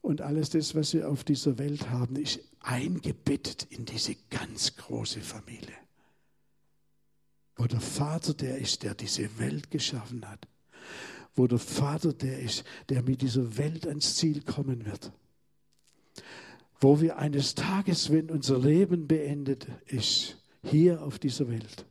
und 0.00 0.20
alles 0.20 0.50
das, 0.50 0.74
was 0.74 0.92
wir 0.94 1.08
auf 1.08 1.22
dieser 1.22 1.58
Welt 1.58 1.90
haben, 1.90 2.16
ist 2.16 2.40
eingebettet 2.60 3.68
in 3.70 3.84
diese 3.84 4.16
ganz 4.30 4.76
große 4.76 5.20
Familie. 5.20 5.76
Wo 7.56 7.66
der 7.66 7.80
Vater 7.80 8.34
der 8.34 8.58
ist, 8.58 8.82
der 8.82 8.94
diese 8.94 9.38
Welt 9.38 9.70
geschaffen 9.70 10.28
hat. 10.28 10.48
Wo 11.34 11.46
der 11.46 11.58
Vater 11.58 12.12
der 12.12 12.40
ist, 12.40 12.64
der 12.88 13.02
mit 13.02 13.22
dieser 13.22 13.56
Welt 13.56 13.86
ans 13.86 14.16
Ziel 14.16 14.42
kommen 14.42 14.84
wird. 14.84 15.12
Wo 16.80 17.00
wir 17.00 17.18
eines 17.18 17.54
Tages, 17.54 18.10
wenn 18.10 18.30
unser 18.30 18.58
Leben 18.58 19.06
beendet 19.06 19.66
ist, 19.86 20.38
hier 20.62 21.02
auf 21.02 21.18
dieser 21.18 21.48
Welt, 21.48 21.86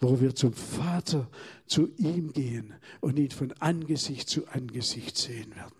wo 0.00 0.20
wir 0.20 0.34
zum 0.34 0.52
Vater, 0.52 1.28
zu 1.66 1.88
ihm 1.96 2.32
gehen 2.32 2.74
und 3.00 3.18
ihn 3.18 3.30
von 3.30 3.52
Angesicht 3.52 4.28
zu 4.28 4.46
Angesicht 4.48 5.16
sehen 5.16 5.54
werden. 5.54 5.74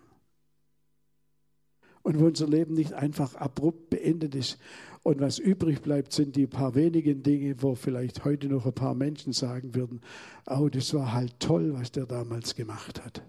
Und 2.03 2.19
wo 2.19 2.25
unser 2.25 2.47
Leben 2.47 2.75
nicht 2.75 2.93
einfach 2.93 3.35
abrupt 3.35 3.89
beendet 3.89 4.35
ist 4.35 4.59
und 5.05 5.19
was 5.19 5.37
übrig 5.37 5.83
bleibt, 5.83 6.13
sind 6.13 6.35
die 6.35 6.47
paar 6.47 6.73
wenigen 6.73 7.21
Dinge, 7.21 7.61
wo 7.61 7.75
vielleicht 7.75 8.25
heute 8.25 8.47
noch 8.47 8.65
ein 8.65 8.73
paar 8.73 8.95
Menschen 8.95 9.33
sagen 9.33 9.75
würden, 9.75 10.01
oh, 10.47 10.67
das 10.67 10.95
war 10.95 11.13
halt 11.13 11.39
toll, 11.39 11.75
was 11.75 11.91
der 11.91 12.07
damals 12.07 12.55
gemacht 12.55 13.05
hat. 13.05 13.21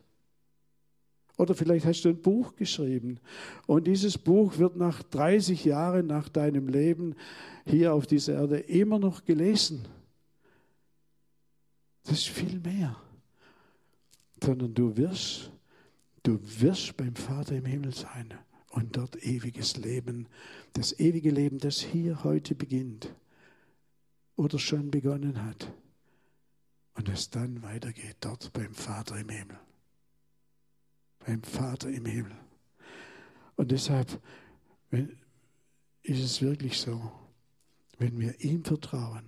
Oder 1.37 1.55
vielleicht 1.55 1.85
hast 1.85 2.01
du 2.01 2.09
ein 2.09 2.23
Buch 2.23 2.57
geschrieben 2.57 3.21
und 3.67 3.87
dieses 3.87 4.17
Buch 4.17 4.57
wird 4.57 4.77
nach 4.77 5.03
30 5.03 5.67
Jahren 5.67 6.07
nach 6.07 6.31
deinem 6.31 6.69
Leben 6.69 7.15
hier 7.67 7.93
auf 7.93 8.07
dieser 8.07 8.37
Erde 8.37 8.59
immer 8.61 8.99
noch 8.99 9.27
gelesen. 9.27 9.87
Das 12.05 12.13
ist 12.13 12.29
viel 12.29 12.59
mehr. 12.59 12.97
Sondern 14.43 14.73
du 14.73 14.97
wirst, 14.97 15.53
du 16.23 16.39
wirst 16.43 16.97
beim 16.97 17.15
Vater 17.15 17.55
im 17.55 17.67
Himmel 17.67 17.93
sein 17.93 18.33
und 18.77 18.99
dort 18.99 19.17
ewiges 19.25 19.79
Leben, 19.79 20.29
das 20.75 21.01
ewige 21.01 21.31
Leben, 21.31 21.59
das 21.59 21.81
hier 21.81 22.25
heute 22.25 22.55
beginnt 22.55 23.15
oder 24.37 24.59
schon 24.59 24.91
begonnen 24.91 25.43
hat 25.43 25.73
und 26.93 27.09
es 27.09 27.31
dann 27.31 27.63
weitergeht 27.63 28.17
dort 28.21 28.53
beim 28.53 28.75
Vater 28.75 29.19
im 29.19 29.31
Himmel. 29.31 29.59
Beim 31.21 31.43
Vater 31.43 31.89
im 31.89 32.05
Himmel. 32.05 32.37
Und 33.57 33.71
deshalb 33.71 34.21
ist 36.03 36.23
es 36.23 36.43
wirklich 36.43 36.79
so, 36.79 37.11
wenn 37.97 38.21
wir 38.21 38.39
ihm 38.45 38.63
vertrauen, 38.63 39.25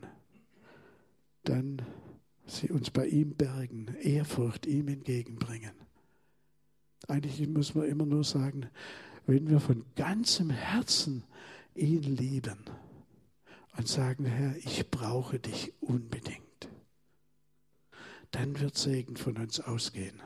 dann 1.45 1.81
sie 2.45 2.69
uns 2.69 2.91
bei 2.91 3.07
ihm 3.07 3.35
bergen, 3.35 3.97
Ehrfurcht 4.03 4.67
ihm 4.67 4.89
entgegenbringen. 4.89 5.73
Eigentlich 7.07 7.49
muss 7.49 7.75
man 7.75 7.89
immer 7.89 8.05
nur 8.05 8.25
sagen, 8.25 8.69
wenn 9.29 9.51
wir 9.51 9.61
von 9.61 9.85
ganzem 9.95 10.49
Herzen 10.49 11.23
ihn 11.75 12.03
lieben 12.03 12.59
und 13.77 13.87
sagen, 13.87 14.25
Herr, 14.25 14.57
ich 14.57 14.91
brauche 14.91 15.39
dich 15.39 15.75
unbedingt, 15.81 16.71
dann 18.31 18.59
wird 18.59 18.79
Segen 18.79 19.17
von 19.17 19.37
uns 19.37 19.61
ausgehen. 19.61 20.23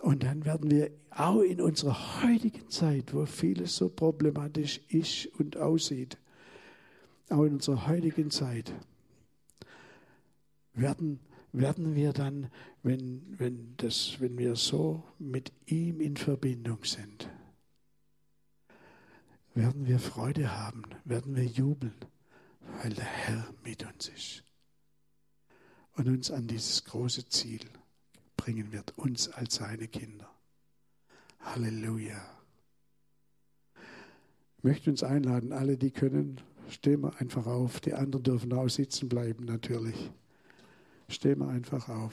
Und 0.00 0.22
dann 0.22 0.46
werden 0.46 0.70
wir 0.70 0.90
auch 1.10 1.42
in 1.42 1.60
unserer 1.60 2.22
heutigen 2.22 2.70
Zeit, 2.70 3.12
wo 3.12 3.26
vieles 3.26 3.76
so 3.76 3.90
problematisch 3.90 4.80
ist 4.88 5.26
und 5.38 5.58
aussieht, 5.58 6.16
auch 7.28 7.42
in 7.44 7.54
unserer 7.54 7.86
heutigen 7.86 8.30
Zeit, 8.30 8.72
werden, 10.72 11.20
werden 11.52 11.94
wir 11.94 12.12
dann, 12.12 12.50
wenn, 12.82 13.22
wenn, 13.38 13.74
das, 13.78 14.20
wenn 14.20 14.38
wir 14.38 14.56
so 14.56 15.02
mit 15.18 15.52
ihm 15.66 16.00
in 16.00 16.16
Verbindung 16.16 16.84
sind, 16.84 17.28
werden 19.54 19.86
wir 19.86 19.98
Freude 19.98 20.56
haben, 20.56 20.82
werden 21.04 21.34
wir 21.34 21.44
jubeln, 21.44 21.94
weil 22.82 22.92
der 22.92 23.04
Herr 23.04 23.54
mit 23.64 23.84
uns 23.86 24.08
ist 24.08 24.42
und 25.94 26.08
uns 26.08 26.30
an 26.30 26.46
dieses 26.46 26.84
große 26.84 27.28
Ziel 27.28 27.60
bringen 28.36 28.72
wird, 28.72 28.96
uns 28.98 29.28
als 29.28 29.56
seine 29.56 29.88
Kinder. 29.88 30.30
Halleluja. 31.40 32.20
Ich 34.58 34.64
möchte 34.64 34.90
uns 34.90 35.02
einladen, 35.02 35.52
alle, 35.52 35.78
die 35.78 35.90
können, 35.90 36.40
stehen 36.68 37.02
wir 37.02 37.18
einfach 37.20 37.46
auf. 37.46 37.80
Die 37.80 37.94
anderen 37.94 38.24
dürfen 38.24 38.52
auch 38.52 38.68
sitzen 38.68 39.08
bleiben, 39.08 39.44
natürlich. 39.44 40.10
Stehen 41.08 41.38
wir 41.38 41.48
einfach 41.48 41.88
auf. 41.88 42.12